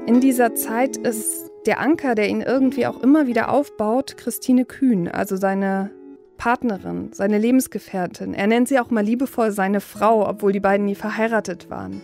In 0.07 0.19
dieser 0.19 0.55
Zeit 0.55 0.97
ist 0.97 1.50
der 1.65 1.79
Anker, 1.79 2.15
der 2.15 2.29
ihn 2.29 2.41
irgendwie 2.41 2.87
auch 2.87 3.01
immer 3.01 3.27
wieder 3.27 3.51
aufbaut, 3.51 4.17
Christine 4.17 4.65
Kühn, 4.65 5.07
also 5.07 5.35
seine 5.35 5.91
Partnerin, 6.37 7.09
seine 7.13 7.37
Lebensgefährtin. 7.37 8.33
Er 8.33 8.47
nennt 8.47 8.67
sie 8.67 8.79
auch 8.79 8.89
mal 8.89 9.03
liebevoll 9.03 9.51
seine 9.51 9.79
Frau, 9.79 10.27
obwohl 10.27 10.51
die 10.51 10.59
beiden 10.59 10.87
nie 10.87 10.95
verheiratet 10.95 11.69
waren, 11.69 12.01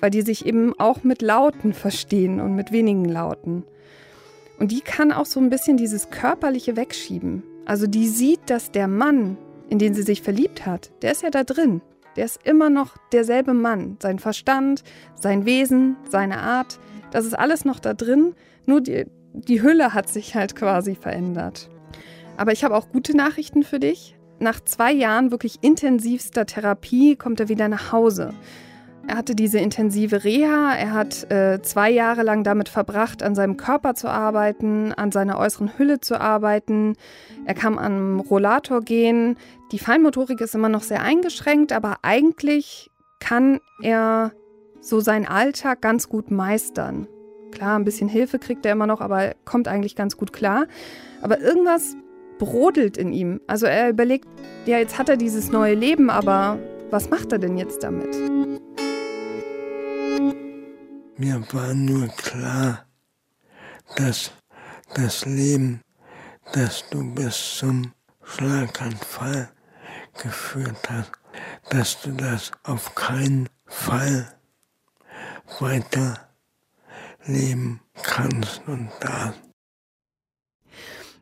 weil 0.00 0.10
die 0.10 0.22
sich 0.22 0.44
eben 0.44 0.78
auch 0.78 1.02
mit 1.02 1.22
Lauten 1.22 1.72
verstehen 1.72 2.40
und 2.40 2.54
mit 2.54 2.72
wenigen 2.72 3.06
Lauten. 3.06 3.64
Und 4.58 4.72
die 4.72 4.82
kann 4.82 5.12
auch 5.12 5.24
so 5.24 5.40
ein 5.40 5.48
bisschen 5.48 5.78
dieses 5.78 6.10
Körperliche 6.10 6.76
wegschieben. 6.76 7.42
Also 7.64 7.86
die 7.86 8.08
sieht, 8.08 8.40
dass 8.50 8.70
der 8.70 8.86
Mann, 8.86 9.38
in 9.70 9.78
den 9.78 9.94
sie 9.94 10.02
sich 10.02 10.20
verliebt 10.20 10.66
hat, 10.66 10.90
der 11.00 11.12
ist 11.12 11.22
ja 11.22 11.30
da 11.30 11.44
drin. 11.44 11.80
Der 12.16 12.26
ist 12.26 12.40
immer 12.44 12.68
noch 12.68 12.98
derselbe 13.12 13.54
Mann. 13.54 13.96
Sein 14.02 14.18
Verstand, 14.18 14.82
sein 15.14 15.46
Wesen, 15.46 15.96
seine 16.10 16.40
Art, 16.40 16.78
das 17.12 17.24
ist 17.24 17.38
alles 17.38 17.64
noch 17.64 17.78
da 17.80 17.94
drin. 17.94 18.34
Nur 18.70 18.80
die, 18.80 19.04
die 19.32 19.62
Hülle 19.62 19.94
hat 19.94 20.08
sich 20.08 20.36
halt 20.36 20.54
quasi 20.54 20.94
verändert. 20.94 21.68
Aber 22.36 22.52
ich 22.52 22.62
habe 22.62 22.76
auch 22.76 22.88
gute 22.88 23.16
Nachrichten 23.16 23.64
für 23.64 23.80
dich. 23.80 24.16
Nach 24.38 24.60
zwei 24.60 24.92
Jahren 24.92 25.32
wirklich 25.32 25.56
intensivster 25.60 26.46
Therapie 26.46 27.16
kommt 27.16 27.40
er 27.40 27.48
wieder 27.48 27.66
nach 27.66 27.90
Hause. 27.90 28.32
Er 29.08 29.16
hatte 29.16 29.34
diese 29.34 29.58
intensive 29.58 30.22
Reha, 30.22 30.72
er 30.76 30.92
hat 30.92 31.28
äh, 31.32 31.60
zwei 31.62 31.90
Jahre 31.90 32.22
lang 32.22 32.44
damit 32.44 32.68
verbracht, 32.68 33.24
an 33.24 33.34
seinem 33.34 33.56
Körper 33.56 33.96
zu 33.96 34.06
arbeiten, 34.06 34.92
an 34.92 35.10
seiner 35.10 35.40
äußeren 35.40 35.76
Hülle 35.76 35.98
zu 35.98 36.20
arbeiten. 36.20 36.94
Er 37.46 37.54
kann 37.54 37.76
am 37.76 38.20
Rollator 38.20 38.82
gehen. 38.82 39.36
Die 39.72 39.80
Feinmotorik 39.80 40.40
ist 40.40 40.54
immer 40.54 40.68
noch 40.68 40.84
sehr 40.84 41.02
eingeschränkt, 41.02 41.72
aber 41.72 41.96
eigentlich 42.02 42.92
kann 43.18 43.58
er 43.82 44.30
so 44.80 45.00
seinen 45.00 45.26
Alltag 45.26 45.80
ganz 45.80 46.08
gut 46.08 46.30
meistern. 46.30 47.08
Klar, 47.52 47.78
ein 47.78 47.84
bisschen 47.84 48.08
Hilfe 48.08 48.38
kriegt 48.38 48.64
er 48.64 48.72
immer 48.72 48.86
noch, 48.86 49.00
aber 49.00 49.34
kommt 49.44 49.68
eigentlich 49.68 49.96
ganz 49.96 50.16
gut 50.16 50.32
klar. 50.32 50.66
Aber 51.22 51.40
irgendwas 51.40 51.96
brodelt 52.38 52.96
in 52.96 53.12
ihm. 53.12 53.40
Also 53.46 53.66
er 53.66 53.90
überlegt, 53.90 54.26
ja, 54.66 54.78
jetzt 54.78 54.98
hat 54.98 55.08
er 55.08 55.16
dieses 55.16 55.50
neue 55.50 55.74
Leben, 55.74 56.10
aber 56.10 56.58
was 56.90 57.10
macht 57.10 57.32
er 57.32 57.38
denn 57.38 57.56
jetzt 57.56 57.82
damit? 57.82 58.16
Mir 61.16 61.42
war 61.52 61.74
nur 61.74 62.08
klar, 62.08 62.86
dass 63.96 64.32
das 64.94 65.26
Leben, 65.26 65.82
das 66.52 66.84
du 66.90 67.14
bis 67.14 67.58
zum 67.58 67.92
Schlaganfall 68.22 69.50
geführt 70.22 70.88
hast, 70.88 71.12
dass 71.68 72.00
du 72.00 72.12
das 72.12 72.50
auf 72.64 72.94
keinen 72.94 73.48
Fall 73.66 74.32
weiter 75.58 76.29
leben 77.26 77.80
kannst 78.02 78.62
und 78.66 78.88
darfst. 79.00 79.40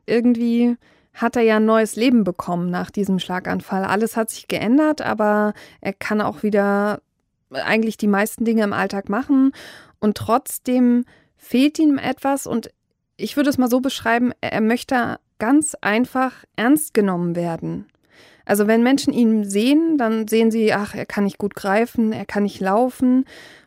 Irgendwie 0.07 0.77
hat 1.15 1.37
er 1.37 1.43
ja 1.43 1.57
ein 1.57 1.65
neues 1.65 1.97
Leben 1.97 2.25
bekommen 2.25 2.71
nach 2.71 2.91
diesem 2.91 3.19
Schlaganfall. 3.19 3.85
Alles 3.85 4.17
hat 4.17 4.31
sich 4.31 4.49
geändert, 4.49 5.03
aber 5.03 5.53
er 5.81 5.93
kann 5.93 6.21
auch 6.21 6.43
wieder 6.43 7.03
eigentlich 7.51 7.97
die 7.97 8.07
meisten 8.07 8.45
Dinge 8.45 8.63
im 8.63 8.73
Alltag 8.73 9.09
machen 9.09 9.53
und 10.01 10.17
trotzdem 10.17 11.05
fehlt 11.37 11.79
ihm 11.79 11.99
etwas 11.99 12.47
und 12.47 12.71
ich 13.17 13.37
würde 13.37 13.51
es 13.51 13.59
mal 13.59 13.71
so 13.71 13.81
beschreiben, 13.81 14.33
er 14.41 14.61
möchte 14.61 15.19
ganz 15.39 15.75
einfach 15.81 16.45
ernst 16.57 16.95
genommen 16.95 17.37
werden. 17.37 17.87
Also 18.45 18.67
wenn 18.67 18.83
Menschen 18.83 19.13
ihn 19.13 19.45
sehen, 19.45 19.99
dann 19.99 20.27
sehen 20.29 20.51
sie, 20.51 20.73
ach, 20.73 20.95
er 20.95 21.07
kann 21.07 21.25
nicht 21.25 21.39
gut 21.39 21.55
greifen, 21.55 22.13
er 22.13 22.25
kann 22.25 22.45
nicht 22.45 22.61
laufen 22.61 23.25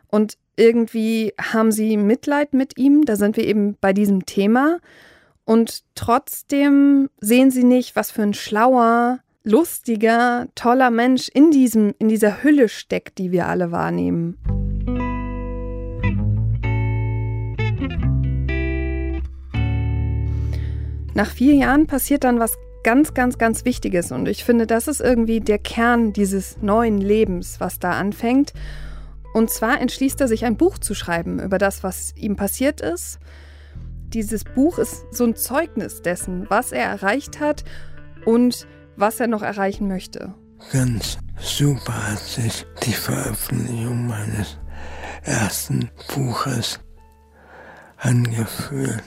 und 0.08 0.38
irgendwie 0.56 1.32
haben 1.40 1.72
sie 1.72 1.96
Mitleid 1.96 2.52
mit 2.52 2.76
ihm, 2.78 3.04
da 3.04 3.16
sind 3.16 3.36
wir 3.36 3.46
eben 3.46 3.76
bei 3.80 3.92
diesem 3.92 4.26
Thema. 4.26 4.78
Und 5.44 5.82
trotzdem 5.94 7.08
sehen 7.20 7.50
sie 7.50 7.64
nicht, 7.64 7.96
was 7.96 8.10
für 8.10 8.22
ein 8.22 8.34
schlauer, 8.34 9.20
lustiger, 9.44 10.46
toller 10.54 10.90
Mensch 10.90 11.28
in, 11.28 11.50
diesem, 11.50 11.94
in 11.98 12.08
dieser 12.08 12.42
Hülle 12.42 12.68
steckt, 12.68 13.18
die 13.18 13.32
wir 13.32 13.48
alle 13.48 13.72
wahrnehmen. 13.72 14.38
Nach 21.14 21.28
vier 21.28 21.54
Jahren 21.54 21.86
passiert 21.86 22.24
dann 22.24 22.38
was 22.38 22.56
ganz, 22.84 23.14
ganz, 23.14 23.36
ganz 23.38 23.64
Wichtiges. 23.64 24.12
Und 24.12 24.28
ich 24.28 24.44
finde, 24.44 24.66
das 24.66 24.88
ist 24.88 25.00
irgendwie 25.00 25.40
der 25.40 25.58
Kern 25.58 26.12
dieses 26.12 26.60
neuen 26.62 26.98
Lebens, 26.98 27.60
was 27.60 27.78
da 27.78 27.92
anfängt. 27.92 28.52
Und 29.32 29.50
zwar 29.50 29.80
entschließt 29.80 30.20
er 30.20 30.28
sich 30.28 30.44
ein 30.44 30.56
Buch 30.56 30.78
zu 30.78 30.94
schreiben 30.94 31.40
über 31.40 31.58
das, 31.58 31.82
was 31.82 32.14
ihm 32.16 32.36
passiert 32.36 32.80
ist. 32.80 33.18
Dieses 34.08 34.44
Buch 34.44 34.78
ist 34.78 35.06
so 35.10 35.24
ein 35.24 35.36
Zeugnis 35.36 36.02
dessen, 36.02 36.48
was 36.50 36.72
er 36.72 36.84
erreicht 36.84 37.40
hat 37.40 37.64
und 38.26 38.66
was 38.96 39.20
er 39.20 39.26
noch 39.26 39.42
erreichen 39.42 39.88
möchte. 39.88 40.34
Ganz 40.70 41.16
super 41.38 42.10
hat 42.10 42.18
sich 42.18 42.66
die 42.84 42.92
Veröffentlichung 42.92 44.06
meines 44.06 44.58
ersten 45.22 45.90
Buches 46.14 46.78
angefühlt. 47.96 49.02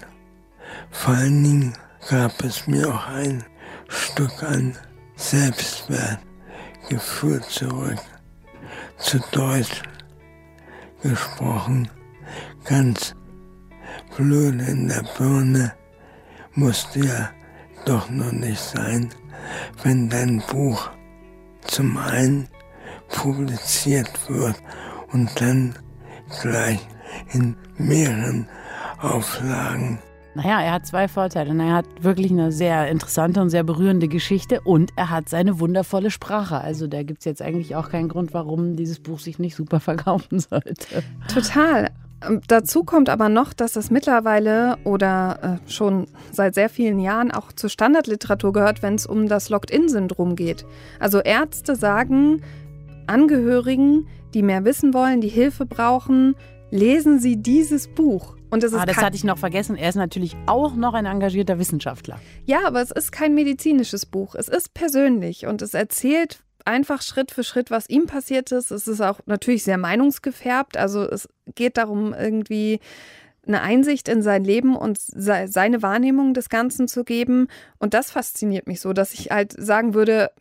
Vor 0.90 1.14
allen 1.14 1.44
Dingen 1.44 1.74
gab 2.10 2.44
es 2.44 2.66
mir 2.68 2.94
auch 2.94 3.08
ein 3.08 3.46
Stück 3.88 4.44
an 4.44 4.76
Selbstwertgefühl 5.16 7.42
zurück. 7.44 8.02
Zu 8.98 9.20
Deutsch 9.32 9.84
gesprochen, 11.10 11.88
ganz 12.64 13.16
blöd 14.18 14.60
in 14.68 14.88
der 14.88 15.04
Birne, 15.18 15.74
musste 16.54 17.00
ja 17.00 17.30
doch 17.86 18.10
noch 18.10 18.32
nicht 18.32 18.60
sein, 18.60 19.10
wenn 19.84 20.10
dein 20.10 20.42
Buch 20.50 20.90
zum 21.68 21.98
einen 21.98 22.48
publiziert 23.10 24.30
wird 24.30 24.56
und 25.12 25.30
dann 25.40 25.76
gleich 26.42 26.80
in 27.34 27.56
mehreren 27.78 28.50
Auflagen. 29.00 30.00
Naja, 30.36 30.62
er 30.62 30.74
hat 30.74 30.86
zwei 30.86 31.08
Vorteile. 31.08 31.58
Er 31.64 31.74
hat 31.74 31.86
wirklich 32.02 32.30
eine 32.32 32.52
sehr 32.52 32.90
interessante 32.90 33.42
und 33.42 33.50
sehr 33.50 33.64
berührende 33.64 34.10
Geschichte 34.10 34.60
und 34.62 34.92
er 34.98 35.10
hat 35.10 35.30
seine 35.30 35.60
wundervolle 35.62 36.12
Sprache. 36.12 36.60
Also 36.60 36.88
da 36.88 37.04
gibt 37.04 37.20
es 37.20 37.26
jetzt 37.26 37.42
eigentlich 37.42 37.76
auch 37.76 37.90
keinen 37.90 38.10
Grund, 38.10 38.34
warum 38.34 38.76
dieses 38.76 39.00
Buch 39.00 39.20
sich 39.20 39.40
nicht 39.40 39.56
super 39.56 39.80
verkaufen 39.80 40.40
sollte. 40.40 41.04
Total. 41.34 41.90
Ähm, 42.28 42.42
dazu 42.48 42.84
kommt 42.84 43.10
aber 43.10 43.30
noch, 43.30 43.54
dass 43.54 43.74
das 43.74 43.92
mittlerweile 43.92 44.78
oder 44.84 45.60
äh, 45.66 45.72
schon 45.72 46.08
seit 46.32 46.54
sehr 46.54 46.70
vielen 46.70 47.00
Jahren 47.00 47.32
auch 47.32 47.54
zur 47.54 47.70
Standardliteratur 47.70 48.52
gehört, 48.52 48.84
wenn 48.84 48.96
es 48.96 49.06
um 49.06 49.28
das 49.28 49.50
Locked-In-Syndrom 49.50 50.36
geht. 50.36 50.66
Also 51.00 51.20
Ärzte 51.20 51.76
sagen 51.76 52.42
Angehörigen, 53.08 54.08
die 54.34 54.42
mehr 54.42 54.66
wissen 54.66 54.94
wollen, 54.94 55.22
die 55.22 55.30
Hilfe 55.30 55.66
brauchen, 55.66 56.36
lesen 56.72 57.20
Sie 57.20 57.38
dieses 57.38 57.88
Buch. 57.88 58.36
Und 58.50 58.64
es 58.64 58.74
ist 58.74 58.80
ah, 58.80 58.86
das 58.86 58.98
hatte 58.98 59.16
ich 59.16 59.24
noch 59.24 59.38
vergessen. 59.38 59.76
Er 59.76 59.90
ist 59.90 59.96
natürlich 59.96 60.36
auch 60.46 60.76
noch 60.76 60.94
ein 60.94 61.06
engagierter 61.06 61.60
Wissenschaftler. 61.60 62.20
Ja, 62.46 62.66
aber 62.66 62.82
es 62.82 62.92
ist 62.92 63.12
kein 63.12 63.34
medizinisches 63.34 64.06
Buch. 64.06 64.36
Es 64.36 64.48
ist 64.48 64.74
persönlich 64.74 65.46
und 65.46 65.62
es 65.62 65.74
erzählt 65.74 66.44
einfach 66.66 67.02
Schritt 67.02 67.32
für 67.32 67.44
Schritt, 67.44 67.72
was 67.72 67.90
ihm 67.90 68.08
passiert 68.08 68.52
ist. 68.52 68.72
Es 68.72 68.88
ist 68.88 69.02
auch 69.02 69.20
natürlich 69.26 69.64
sehr 69.64 69.78
meinungsgefärbt. 69.78 70.78
Also 70.78 71.04
es 71.04 71.30
geht 71.54 71.78
darum, 71.78 72.14
irgendwie 72.14 72.80
eine 73.48 73.62
Einsicht 73.62 74.08
in 74.08 74.24
sein 74.24 74.44
Leben 74.44 74.76
und 74.76 74.98
seine 75.00 75.84
Wahrnehmung 75.84 76.34
des 76.34 76.50
Ganzen 76.50 76.88
zu 76.88 77.04
geben. 77.04 77.48
Und 77.78 77.94
das 77.94 78.12
fasziniert 78.12 78.68
mich 78.68 78.82
so, 78.82 78.94
dass 78.94 79.14
ich 79.14 79.30
halt 79.30 79.54
sagen 79.58 79.94
würde, 79.94 80.32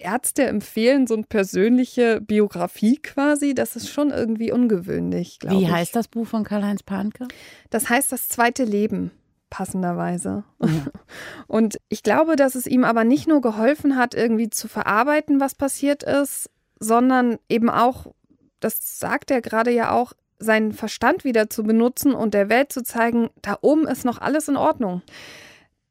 Ärzte 0.00 0.44
empfehlen 0.44 1.06
so 1.06 1.14
eine 1.14 1.24
persönliche 1.24 2.20
Biografie 2.20 2.96
quasi. 2.96 3.54
Das 3.54 3.76
ist 3.76 3.88
schon 3.88 4.10
irgendwie 4.10 4.52
ungewöhnlich, 4.52 5.38
glaube 5.38 5.56
ich. 5.56 5.62
Wie 5.62 5.70
heißt 5.70 5.94
das 5.94 6.08
Buch 6.08 6.26
von 6.26 6.44
Karl-Heinz 6.44 6.82
Panke? 6.82 7.28
Das 7.70 7.88
heißt 7.88 8.12
Das 8.12 8.28
zweite 8.28 8.64
Leben 8.64 9.10
passenderweise. 9.52 10.44
Ja. 10.62 10.68
Und 11.46 11.76
ich 11.90 12.02
glaube, 12.02 12.36
dass 12.36 12.54
es 12.54 12.66
ihm 12.66 12.84
aber 12.84 13.04
nicht 13.04 13.28
nur 13.28 13.42
geholfen 13.42 13.96
hat, 13.96 14.14
irgendwie 14.14 14.48
zu 14.48 14.66
verarbeiten, 14.66 15.40
was 15.40 15.54
passiert 15.54 16.02
ist, 16.02 16.48
sondern 16.80 17.38
eben 17.50 17.68
auch, 17.68 18.06
das 18.60 18.98
sagt 18.98 19.30
er 19.30 19.42
gerade 19.42 19.70
ja 19.70 19.92
auch, 19.92 20.14
seinen 20.38 20.72
Verstand 20.72 21.24
wieder 21.24 21.50
zu 21.50 21.62
benutzen 21.62 22.14
und 22.14 22.34
der 22.34 22.48
Welt 22.48 22.72
zu 22.72 22.82
zeigen, 22.82 23.28
da 23.42 23.58
oben 23.60 23.86
ist 23.86 24.04
noch 24.04 24.20
alles 24.20 24.48
in 24.48 24.56
Ordnung. 24.56 25.02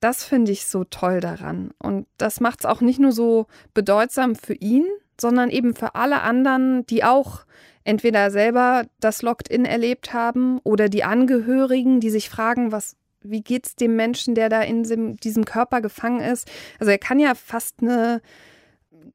Das 0.02 0.26
finde 0.26 0.52
ich 0.52 0.66
so 0.66 0.84
toll 0.84 1.22
daran. 1.22 1.72
Und 1.78 2.08
das 2.18 2.42
macht 2.42 2.62
es 2.62 2.66
auch 2.66 2.82
nicht 2.82 3.00
nur 3.00 3.12
so 3.12 3.46
bedeutsam 3.74 4.36
für 4.36 4.56
ihn, 4.56 4.86
sondern 5.20 5.50
eben 5.52 5.76
für 5.76 5.96
alle 5.96 6.22
anderen, 6.22 6.86
die 6.88 7.04
auch 7.04 7.46
entweder 7.84 8.32
selber 8.32 8.86
das 9.00 9.22
Locked-In 9.22 9.64
erlebt 9.64 10.12
haben 10.12 10.60
oder 10.64 10.90
die 10.90 11.04
Angehörigen, 11.04 12.00
die 12.00 12.10
sich 12.10 12.30
fragen, 12.30 12.72
was, 12.72 12.96
wie 13.22 13.42
geht 13.42 13.68
es 13.68 13.76
dem 13.76 13.96
Menschen, 13.96 14.34
der 14.34 14.50
da 14.50 14.62
in 14.64 15.18
diesem 15.18 15.46
Körper 15.46 15.82
gefangen 15.82 16.20
ist? 16.20 16.50
Also 16.80 16.92
er 16.92 16.98
kann 16.98 17.20
ja 17.20 17.36
fast 17.36 17.82
eine, 17.82 18.22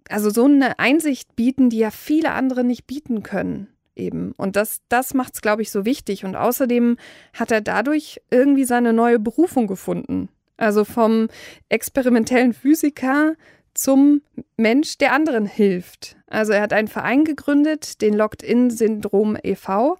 also 0.09 0.31
so 0.31 0.45
eine 0.45 0.79
Einsicht 0.79 1.35
bieten, 1.35 1.69
die 1.69 1.79
ja 1.79 1.91
viele 1.91 2.31
andere 2.33 2.63
nicht 2.63 2.87
bieten 2.87 3.25
können. 3.25 3.69
Eben. 3.97 4.33
Und 4.37 4.57
das, 4.57 4.83
das 4.91 5.15
macht 5.15 5.35
es, 5.35 5.41
glaube 5.41 5.63
ich, 5.63 5.71
so 5.71 5.87
wichtig. 5.87 6.25
Und 6.25 6.37
außerdem 6.37 6.99
hat 7.33 7.51
er 7.51 7.63
dadurch 7.63 8.21
irgendwie 8.31 8.65
seine 8.65 8.93
neue 8.93 9.19
Berufung 9.19 9.67
gefunden. 9.67 10.29
Also 10.57 10.85
vom 10.85 11.29
experimentellen 11.69 12.53
Physiker 12.53 13.35
zum 13.75 14.23
Mensch, 14.57 14.99
der 14.99 15.13
anderen 15.13 15.47
hilft. 15.47 16.17
Also 16.27 16.53
er 16.53 16.63
hat 16.63 16.73
einen 16.73 16.89
Verein 16.89 17.25
gegründet, 17.25 18.01
den 18.01 18.15
Locked-In-Syndrom 18.15 19.37
e.V. 19.43 19.99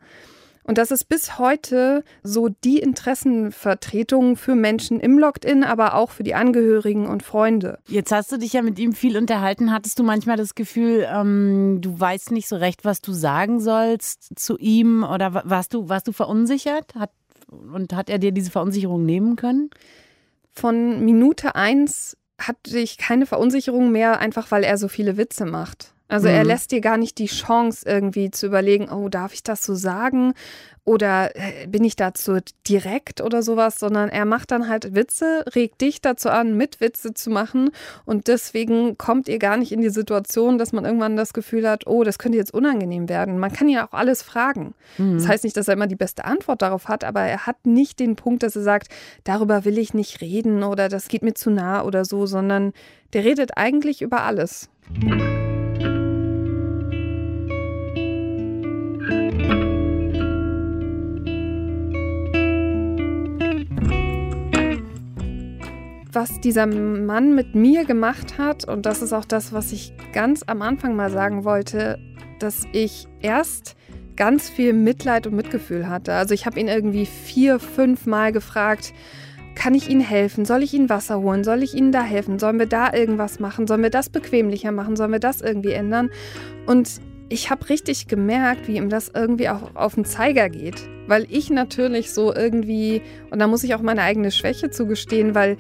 Und 0.67 0.79
das 0.79 0.91
ist 0.91 1.05
bis 1.05 1.39
heute 1.39 2.03
so 2.25 2.49
die 2.49 2.79
Interessenvertretung 2.79 4.37
für 4.37 4.57
Menschen 4.57 4.99
im 4.99 5.17
Locked-In, 5.17 5.63
aber 5.63 5.95
auch 5.95 6.11
für 6.11 6.25
die 6.25 6.35
Angehörigen 6.35 7.07
und 7.07 7.23
Freunde. 7.23 7.79
Jetzt 7.87 8.11
hast 8.11 8.33
du 8.33 8.37
dich 8.37 8.55
ja 8.55 8.63
mit 8.63 8.77
ihm 8.81 8.93
viel 8.93 9.17
unterhalten. 9.17 9.73
Hattest 9.73 9.99
du 10.01 10.03
manchmal 10.03 10.37
das 10.37 10.57
Gefühl, 10.57 11.07
ähm, 11.09 11.79
du 11.81 12.01
weißt 12.01 12.33
nicht 12.33 12.49
so 12.49 12.57
recht, 12.57 12.85
was 12.85 13.01
du 13.01 13.13
sagen 13.13 13.61
sollst 13.61 14.37
zu 14.37 14.59
ihm? 14.59 15.05
Oder 15.05 15.43
warst 15.45 15.73
du, 15.73 15.89
warst 15.89 16.09
du 16.09 16.13
verunsichert? 16.13 16.97
Hat, 16.97 17.13
und 17.49 17.93
hat 17.93 18.11
er 18.11 18.19
dir 18.19 18.33
diese 18.33 18.51
Verunsicherung 18.51 19.05
nehmen 19.05 19.37
können? 19.37 19.71
Von 20.59 21.05
Minute 21.05 21.55
eins 21.55 22.17
hatte 22.39 22.79
ich 22.79 22.97
keine 22.97 23.27
Verunsicherung 23.27 23.93
mehr, 23.93 24.21
einfach 24.21 24.51
weil 24.51 24.65
er 24.65 24.79
so 24.79 24.89
viele 24.89 25.19
Witze 25.19 25.45
macht. 25.45 25.95
Also 26.09 26.29
mhm. 26.29 26.35
er 26.35 26.45
lässt 26.45 26.71
dir 26.71 26.81
gar 26.81 26.97
nicht 26.97 27.19
die 27.19 27.27
Chance 27.27 27.87
irgendwie 27.87 28.31
zu 28.31 28.47
überlegen, 28.47 28.89
oh, 28.91 29.09
darf 29.09 29.35
ich 29.35 29.43
das 29.43 29.63
so 29.63 29.75
sagen? 29.75 30.35
Oder 30.85 31.35
äh, 31.35 31.67
bin 31.67 31.83
ich 31.83 31.97
dazu 31.97 32.39
direkt 32.69 33.21
oder 33.21 33.43
sowas, 33.43 33.81
sondern 33.81 34.09
er 34.09 34.25
macht 34.25 34.53
dann 34.53 34.69
halt 34.69 34.95
Witze, 34.95 35.45
regt 35.53 35.81
dich 35.81 36.01
dazu 36.01 36.31
an, 36.31 36.57
mit 36.57 36.81
Witze 36.81 37.13
zu 37.13 37.29
machen. 37.29 37.71
Und 38.05 38.29
deswegen 38.29 38.97
kommt 38.97 39.27
ihr 39.27 39.41
gar 39.41 39.57
nicht 39.57 39.73
in 39.73 39.81
die 39.81 39.89
Situation, 39.89 40.59
dass 40.59 40.73
man 40.73 40.85
irgendwann 40.85 41.17
das 41.17 41.33
Gefühl 41.33 41.69
hat, 41.69 41.89
oh, 41.89 42.05
das 42.05 42.21
könnte 42.21 42.39
jetzt 42.39 42.55
unangenehm 42.55 43.09
werden. 43.09 43.41
Man 43.41 43.53
kann 43.53 43.69
ja 43.69 43.89
auch 43.89 43.95
alles 43.95 44.23
fragen. 44.23 44.75
Mhm. 44.97 45.19
Das 45.19 45.27
heißt 45.27 45.43
nicht, 45.43 45.57
dass 45.57 45.67
er 45.67 45.75
immer 45.75 45.89
die 45.89 45.97
beste 45.97 46.25
Antwort 46.25 46.63
darauf 46.63 46.87
hat, 46.87 47.03
aber 47.03 47.23
er 47.23 47.47
hat 47.47 47.67
nicht 47.67 47.99
den 47.99 48.15
Punkt, 48.15 48.45
dass 48.45 48.55
er 48.55 48.63
sagt, 48.63 48.87
darüber 49.25 49.65
will 49.65 49.79
ich 49.79 49.93
nicht 49.93 50.21
reden 50.21 50.63
oder 50.63 50.89
das 50.89 51.09
geht 51.09 51.25
mir 51.25 51.35
zu 51.35 51.51
nah 51.51 51.83
oder 51.83 52.05
so, 52.05 52.27
sondern 52.27 52.73
der 53.13 53.25
redet 53.25 53.57
eigentlich 53.57 54.03
über 54.03 54.23
alles. 54.23 54.71
Was 66.17 66.41
dieser 66.41 66.65
Mann 66.65 67.35
mit 67.35 67.55
mir 67.55 67.85
gemacht 67.85 68.39
hat, 68.39 68.67
und 68.67 68.87
das 68.87 69.03
ist 69.03 69.13
auch 69.13 69.27
das, 69.27 69.53
was 69.53 69.71
ich 69.71 69.93
ganz 70.15 70.43
am 70.47 70.63
Anfang 70.63 70.97
mal 70.97 71.11
sagen 71.11 71.45
wollte, 71.45 71.99
dass 72.39 72.67
ich 72.73 73.07
erst 73.21 73.77
ganz 74.17 74.49
viel 74.49 74.73
Mitleid 74.73 75.27
und 75.27 75.37
Mitgefühl 75.37 75.91
hatte. 75.91 76.15
Also 76.15 76.33
ich 76.33 76.47
habe 76.47 76.59
ihn 76.59 76.69
irgendwie 76.69 77.05
vier, 77.05 77.59
fünf 77.59 78.07
Mal 78.07 78.33
gefragt, 78.33 78.95
kann 79.55 79.75
ich 79.75 79.91
Ihnen 79.91 80.01
helfen? 80.01 80.47
Soll 80.47 80.63
ich 80.63 80.73
Ihnen 80.73 80.89
Wasser 80.89 81.21
holen? 81.21 81.45
Soll 81.45 81.63
ich 81.63 81.75
Ihnen 81.75 81.93
da 81.93 82.03
helfen? 82.03 82.39
Sollen 82.39 82.59
wir 82.59 82.67
da 82.67 82.95
irgendwas 82.95 83.39
machen? 83.39 83.67
Sollen 83.67 83.83
wir 83.83 83.91
das 83.91 84.09
bequemlicher 84.09 84.73
machen? 84.73 84.97
Sollen 84.97 85.13
wir 85.13 85.19
das 85.19 85.43
irgendwie 85.43 85.73
ändern? 85.73 86.09
Und 86.65 87.03
ich 87.29 87.51
habe 87.51 87.69
richtig 87.69 88.09
gemerkt, 88.09 88.69
wie 88.69 88.77
ihm 88.77 88.89
das 88.89 89.11
irgendwie 89.15 89.51
auch 89.51 89.75
auf 89.75 89.97
den 89.97 90.07
Zeiger 90.07 90.49
geht. 90.49 90.89
Weil 91.09 91.27
ich 91.29 91.51
natürlich 91.51 92.11
so 92.13 92.35
irgendwie, 92.35 93.03
und 93.31 93.39
da 93.39 93.49
muss 93.49 93.65
ich 93.65 93.75
auch 93.75 93.83
meine 93.83 94.03
eigene 94.03 94.31
Schwäche 94.31 94.71
zugestehen, 94.71 95.35
weil 95.35 95.59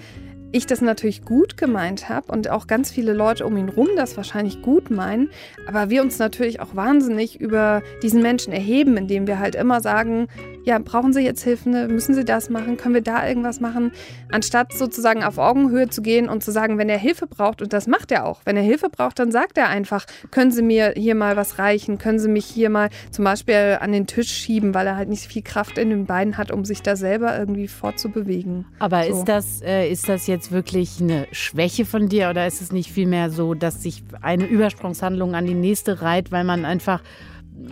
ich 0.52 0.66
das 0.66 0.80
natürlich 0.80 1.24
gut 1.24 1.56
gemeint 1.56 2.08
habe 2.08 2.32
und 2.32 2.50
auch 2.50 2.66
ganz 2.66 2.90
viele 2.90 3.12
Leute 3.12 3.44
um 3.46 3.56
ihn 3.56 3.68
rum 3.68 3.88
das 3.96 4.16
wahrscheinlich 4.16 4.62
gut 4.62 4.90
meinen, 4.90 5.30
aber 5.66 5.90
wir 5.90 6.02
uns 6.02 6.18
natürlich 6.18 6.60
auch 6.60 6.74
wahnsinnig 6.74 7.40
über 7.40 7.82
diesen 8.02 8.22
Menschen 8.22 8.52
erheben, 8.52 8.96
indem 8.96 9.26
wir 9.26 9.38
halt 9.38 9.54
immer 9.54 9.80
sagen, 9.80 10.28
ja, 10.64 10.78
brauchen 10.78 11.12
Sie 11.12 11.20
jetzt 11.20 11.42
Hilfe, 11.42 11.70
ne? 11.70 11.88
müssen 11.88 12.14
Sie 12.14 12.24
das 12.24 12.50
machen, 12.50 12.76
können 12.76 12.94
wir 12.94 13.02
da 13.02 13.26
irgendwas 13.26 13.60
machen, 13.60 13.92
anstatt 14.32 14.72
sozusagen 14.72 15.22
auf 15.22 15.38
Augenhöhe 15.38 15.88
zu 15.88 16.02
gehen 16.02 16.28
und 16.28 16.42
zu 16.42 16.50
sagen, 16.50 16.78
wenn 16.78 16.88
er 16.88 16.98
Hilfe 16.98 17.26
braucht, 17.26 17.62
und 17.62 17.72
das 17.72 17.86
macht 17.86 18.10
er 18.10 18.26
auch, 18.26 18.40
wenn 18.44 18.56
er 18.56 18.62
Hilfe 18.62 18.88
braucht, 18.88 19.18
dann 19.18 19.30
sagt 19.30 19.58
er 19.58 19.68
einfach, 19.68 20.06
können 20.30 20.50
Sie 20.50 20.62
mir 20.62 20.92
hier 20.96 21.14
mal 21.14 21.36
was 21.36 21.58
reichen, 21.58 21.98
können 21.98 22.18
Sie 22.18 22.28
mich 22.28 22.46
hier 22.46 22.70
mal 22.70 22.90
zum 23.10 23.24
Beispiel 23.24 23.78
an 23.80 23.92
den 23.92 24.06
Tisch 24.06 24.30
schieben, 24.30 24.74
weil 24.74 24.86
er 24.86 24.96
halt 24.96 25.08
nicht 25.08 25.26
viel 25.26 25.42
Kraft 25.42 25.78
in 25.78 25.90
den 25.90 26.06
Beinen 26.06 26.36
hat, 26.36 26.50
um 26.50 26.64
sich 26.64 26.82
da 26.82 26.96
selber 26.96 27.38
irgendwie 27.38 27.68
fortzubewegen. 27.68 28.66
Aber 28.78 29.04
so. 29.04 29.18
ist, 29.18 29.24
das, 29.24 29.62
äh, 29.62 29.88
ist 29.88 30.08
das 30.08 30.26
jetzt 30.26 30.35
wirklich 30.52 31.00
eine 31.00 31.26
Schwäche 31.32 31.84
von 31.84 32.08
dir 32.08 32.30
oder 32.30 32.46
ist 32.46 32.60
es 32.60 32.72
nicht 32.72 32.90
vielmehr 32.90 33.30
so, 33.30 33.54
dass 33.54 33.82
sich 33.82 34.02
eine 34.22 34.46
Übersprungshandlung 34.46 35.34
an 35.34 35.46
die 35.46 35.54
nächste 35.54 36.02
reiht, 36.02 36.32
weil 36.32 36.44
man 36.44 36.64
einfach 36.64 37.02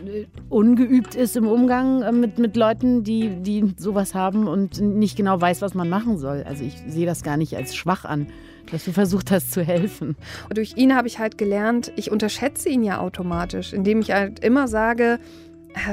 äh, 0.07 0.27
ungeübt 0.49 1.15
ist 1.15 1.37
im 1.37 1.47
Umgang 1.47 2.03
äh, 2.03 2.13
mit, 2.13 2.39
mit 2.39 2.57
Leuten, 2.57 3.05
die, 3.05 3.31
die 3.43 3.75
sowas 3.77 4.15
haben 4.15 4.49
und 4.49 4.81
nicht 4.81 5.17
genau 5.17 5.41
weiß, 5.41 5.63
was 5.63 5.75
man 5.75 5.89
machen 5.89 6.19
soll. 6.19 6.45
Also 6.47 6.65
ich 6.65 6.77
sehe 6.87 7.07
das 7.07 7.23
gar 7.23 7.37
nicht 7.37 7.57
als 7.57 7.75
schwach 7.75 8.05
an, 8.05 8.27
dass 8.71 8.85
du 8.85 8.93
versucht 8.93 9.31
hast 9.31 9.53
zu 9.53 9.63
helfen. 9.63 10.17
Und 10.49 10.57
durch 10.57 10.77
ihn 10.77 10.95
habe 10.95 11.09
ich 11.09 11.19
halt 11.19 11.39
gelernt, 11.39 11.93
ich 11.97 12.11
unterschätze 12.11 12.69
ihn 12.69 12.83
ja 12.83 13.01
automatisch, 13.01 13.73
indem 13.73 14.01
ich 14.01 14.13
halt 14.13 14.41
immer 14.41 14.69
sage, 14.69 15.19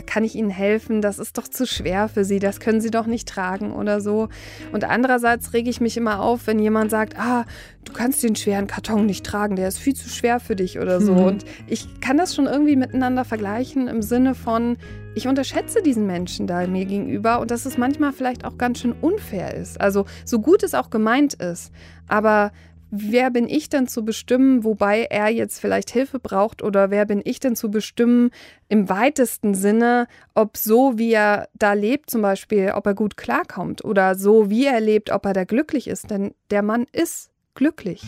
kann 0.05 0.23
ich 0.23 0.35
Ihnen 0.35 0.49
helfen? 0.49 1.01
Das 1.01 1.19
ist 1.19 1.37
doch 1.37 1.47
zu 1.47 1.65
schwer 1.65 2.07
für 2.07 2.23
Sie, 2.23 2.39
das 2.39 2.59
können 2.59 2.81
Sie 2.81 2.91
doch 2.91 3.05
nicht 3.05 3.27
tragen 3.27 3.71
oder 3.71 4.01
so. 4.01 4.29
Und 4.71 4.83
andererseits 4.83 5.53
rege 5.53 5.69
ich 5.69 5.81
mich 5.81 5.97
immer 5.97 6.21
auf, 6.21 6.47
wenn 6.47 6.59
jemand 6.59 6.91
sagt, 6.91 7.17
ah, 7.17 7.45
du 7.85 7.93
kannst 7.93 8.23
den 8.23 8.35
schweren 8.35 8.67
Karton 8.67 9.05
nicht 9.05 9.25
tragen, 9.25 9.55
der 9.55 9.67
ist 9.67 9.79
viel 9.79 9.95
zu 9.95 10.09
schwer 10.09 10.39
für 10.39 10.55
dich 10.55 10.79
oder 10.79 11.01
so. 11.01 11.13
Mhm. 11.13 11.23
Und 11.23 11.45
ich 11.67 11.99
kann 11.99 12.17
das 12.17 12.35
schon 12.35 12.45
irgendwie 12.45 12.75
miteinander 12.75 13.25
vergleichen 13.25 13.87
im 13.87 14.01
Sinne 14.01 14.35
von, 14.35 14.77
ich 15.15 15.27
unterschätze 15.27 15.81
diesen 15.81 16.07
Menschen 16.07 16.47
da 16.47 16.65
mir 16.67 16.85
gegenüber 16.85 17.39
und 17.39 17.51
dass 17.51 17.65
es 17.65 17.77
manchmal 17.77 18.13
vielleicht 18.13 18.45
auch 18.45 18.57
ganz 18.57 18.79
schön 18.79 18.93
unfair 18.93 19.53
ist. 19.53 19.81
Also 19.81 20.05
so 20.25 20.39
gut 20.39 20.63
es 20.63 20.73
auch 20.73 20.89
gemeint 20.89 21.33
ist, 21.33 21.71
aber 22.07 22.51
wer 22.91 23.31
bin 23.31 23.47
ich 23.47 23.69
denn 23.69 23.87
zu 23.87 24.03
bestimmen, 24.03 24.63
wobei 24.63 25.03
er 25.05 25.29
jetzt 25.29 25.59
vielleicht 25.59 25.89
Hilfe 25.89 26.19
braucht 26.19 26.61
oder 26.61 26.91
wer 26.91 27.05
bin 27.05 27.21
ich 27.23 27.39
denn 27.39 27.55
zu 27.55 27.71
bestimmen 27.71 28.31
im 28.67 28.89
weitesten 28.89 29.55
Sinne, 29.55 30.07
ob 30.35 30.57
so 30.57 30.97
wie 30.97 31.13
er 31.13 31.47
da 31.57 31.73
lebt 31.73 32.11
zum 32.11 32.21
Beispiel, 32.21 32.73
ob 32.75 32.85
er 32.85 32.93
gut 32.93 33.17
klarkommt 33.17 33.83
oder 33.83 34.15
so 34.15 34.49
wie 34.49 34.65
er 34.65 34.81
lebt, 34.81 35.09
ob 35.09 35.25
er 35.25 35.33
da 35.33 35.45
glücklich 35.45 35.87
ist, 35.87 36.11
denn 36.11 36.35
der 36.51 36.61
Mann 36.61 36.85
ist 36.91 37.31
glücklich. 37.55 38.03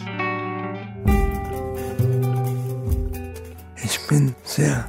Ich 3.84 4.08
bin 4.08 4.36
sehr 4.44 4.86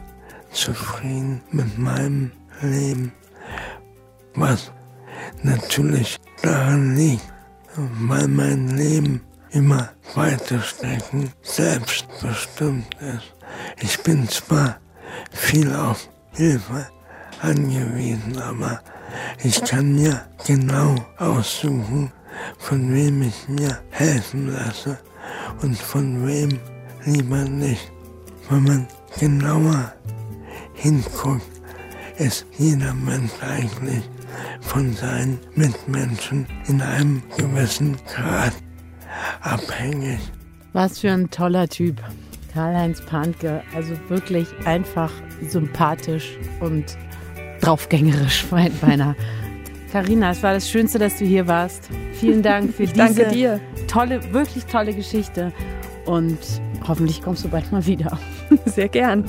zufrieden 0.51 1.41
mit 1.51 1.79
meinem 1.79 2.33
Leben, 2.63 3.13
was 4.35 4.73
natürlich 5.43 6.17
daran 6.43 6.97
liegt, 6.97 7.33
weil 7.77 8.29
mein 8.29 8.69
Leben 8.77 9.21
immer 9.55 9.89
weiter 10.15 10.61
Strecken 10.61 11.33
selbstbestimmt 11.43 12.93
ist. 13.01 13.33
Ich 13.81 14.03
bin 14.03 14.29
zwar 14.29 14.79
viel 15.31 15.73
auf 15.73 16.09
Hilfe 16.33 16.89
angewiesen, 17.41 18.37
aber 18.39 18.81
ich 19.43 19.63
kann 19.65 19.95
mir 19.95 20.27
genau 20.45 20.97
aussuchen, 21.19 22.13
von 22.59 22.93
wem 22.93 23.23
ich 23.23 23.49
mir 23.49 23.79
helfen 23.91 24.53
lasse 24.53 24.99
und 25.63 25.79
von 25.79 26.27
wem 26.27 26.59
lieber 27.05 27.45
nicht. 27.45 27.93
Wenn 28.51 28.65
man 28.65 28.89
genauer 29.19 29.93
hinguckt, 30.75 31.47
ist 32.19 32.45
jeder 32.59 32.93
Mensch 32.93 33.33
eigentlich 33.41 34.03
von 34.61 34.93
seinen 34.95 35.39
Mitmenschen 35.55 36.47
in 36.67 36.83
einem 36.83 37.23
gewissen 37.37 37.97
Grad 38.13 38.53
abhängig. 39.41 40.19
Was 40.73 40.99
für 41.01 41.11
ein 41.11 41.31
toller 41.31 41.69
Typ. 41.69 42.01
Karl-Heinz 42.53 43.01
Panke, 43.01 43.63
also 43.75 43.95
wirklich 44.09 44.47
einfach 44.65 45.11
sympathisch 45.49 46.37
und 46.61 46.85
draufgängerisch 47.61 48.47
beinahe. 48.81 49.17
Karina, 49.91 50.31
es 50.31 50.43
war 50.43 50.55
das 50.55 50.69
Schönste, 50.69 50.99
dass 50.99 51.19
du 51.19 51.25
hier 51.25 51.47
warst. 51.47 51.89
Vielen 52.15 52.43
Dank 52.43 52.75
für 52.75 52.87
diese 52.87 53.27
dir. 53.29 53.61
tolle, 53.87 54.33
wirklich 54.33 54.65
tolle 54.67 54.93
Geschichte 54.93 55.53
und 56.07 56.39
hoffentlich 56.87 57.23
kommst 57.23 57.45
du 57.45 57.49
bald 57.49 57.71
mal 57.73 57.85
wieder. 57.87 58.19
Sehr 58.67 58.89
gern. 58.89 59.25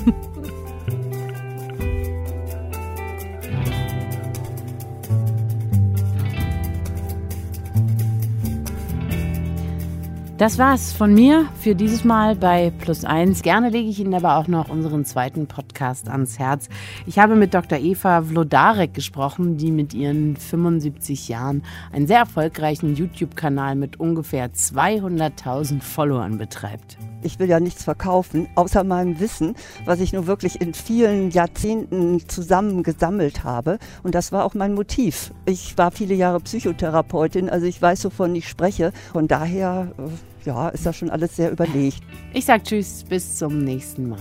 Das 10.38 10.58
war's 10.58 10.92
von 10.92 11.14
mir 11.14 11.48
für 11.58 11.74
dieses 11.74 12.04
Mal 12.04 12.36
bei 12.36 12.70
Plus 12.70 13.06
Eins. 13.06 13.40
Gerne 13.40 13.70
lege 13.70 13.88
ich 13.88 14.00
Ihnen 14.00 14.12
aber 14.12 14.36
auch 14.36 14.48
noch 14.48 14.68
unseren 14.68 15.06
zweiten 15.06 15.46
Podcast 15.46 16.10
ans 16.10 16.38
Herz. 16.38 16.68
Ich 17.06 17.18
habe 17.18 17.36
mit 17.36 17.54
Dr. 17.54 17.78
Eva 17.78 18.20
Vlodarek 18.20 18.92
gesprochen, 18.92 19.56
die 19.56 19.70
mit 19.70 19.94
ihren 19.94 20.36
75 20.36 21.28
Jahren 21.28 21.62
einen 21.90 22.06
sehr 22.06 22.18
erfolgreichen 22.18 22.96
YouTube-Kanal 22.96 23.76
mit 23.76 23.98
ungefähr 23.98 24.52
200.000 24.52 25.80
Followern 25.80 26.36
betreibt. 26.36 26.98
Ich 27.26 27.40
will 27.40 27.48
ja 27.48 27.58
nichts 27.58 27.82
verkaufen, 27.82 28.46
außer 28.54 28.84
meinem 28.84 29.18
Wissen, 29.18 29.56
was 29.84 29.98
ich 29.98 30.12
nur 30.12 30.28
wirklich 30.28 30.60
in 30.60 30.74
vielen 30.74 31.30
Jahrzehnten 31.30 32.26
zusammen 32.28 32.84
gesammelt 32.84 33.42
habe. 33.42 33.78
Und 34.04 34.14
das 34.14 34.30
war 34.30 34.44
auch 34.44 34.54
mein 34.54 34.74
Motiv. 34.74 35.32
Ich 35.44 35.76
war 35.76 35.90
viele 35.90 36.14
Jahre 36.14 36.38
Psychotherapeutin, 36.38 37.50
also 37.50 37.66
ich 37.66 37.82
weiß, 37.82 38.04
wovon 38.04 38.34
ich 38.36 38.48
spreche. 38.48 38.92
Von 39.12 39.26
daher, 39.26 39.92
äh, 39.98 40.46
ja, 40.46 40.68
ist 40.68 40.86
das 40.86 40.96
schon 40.96 41.10
alles 41.10 41.34
sehr 41.34 41.50
überlegt. 41.50 42.00
Ich 42.32 42.44
sag 42.44 42.62
Tschüss, 42.62 43.02
bis 43.02 43.38
zum 43.38 43.58
nächsten 43.58 44.08
Mal. 44.08 44.18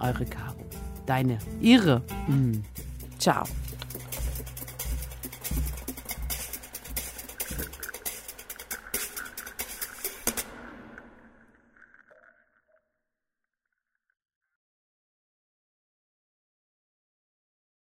Eure 0.00 0.26
Caro. 0.26 0.54
Deine, 1.06 1.38
ihre. 1.62 2.02
Mhm. 2.28 2.62
Ciao. 3.18 3.44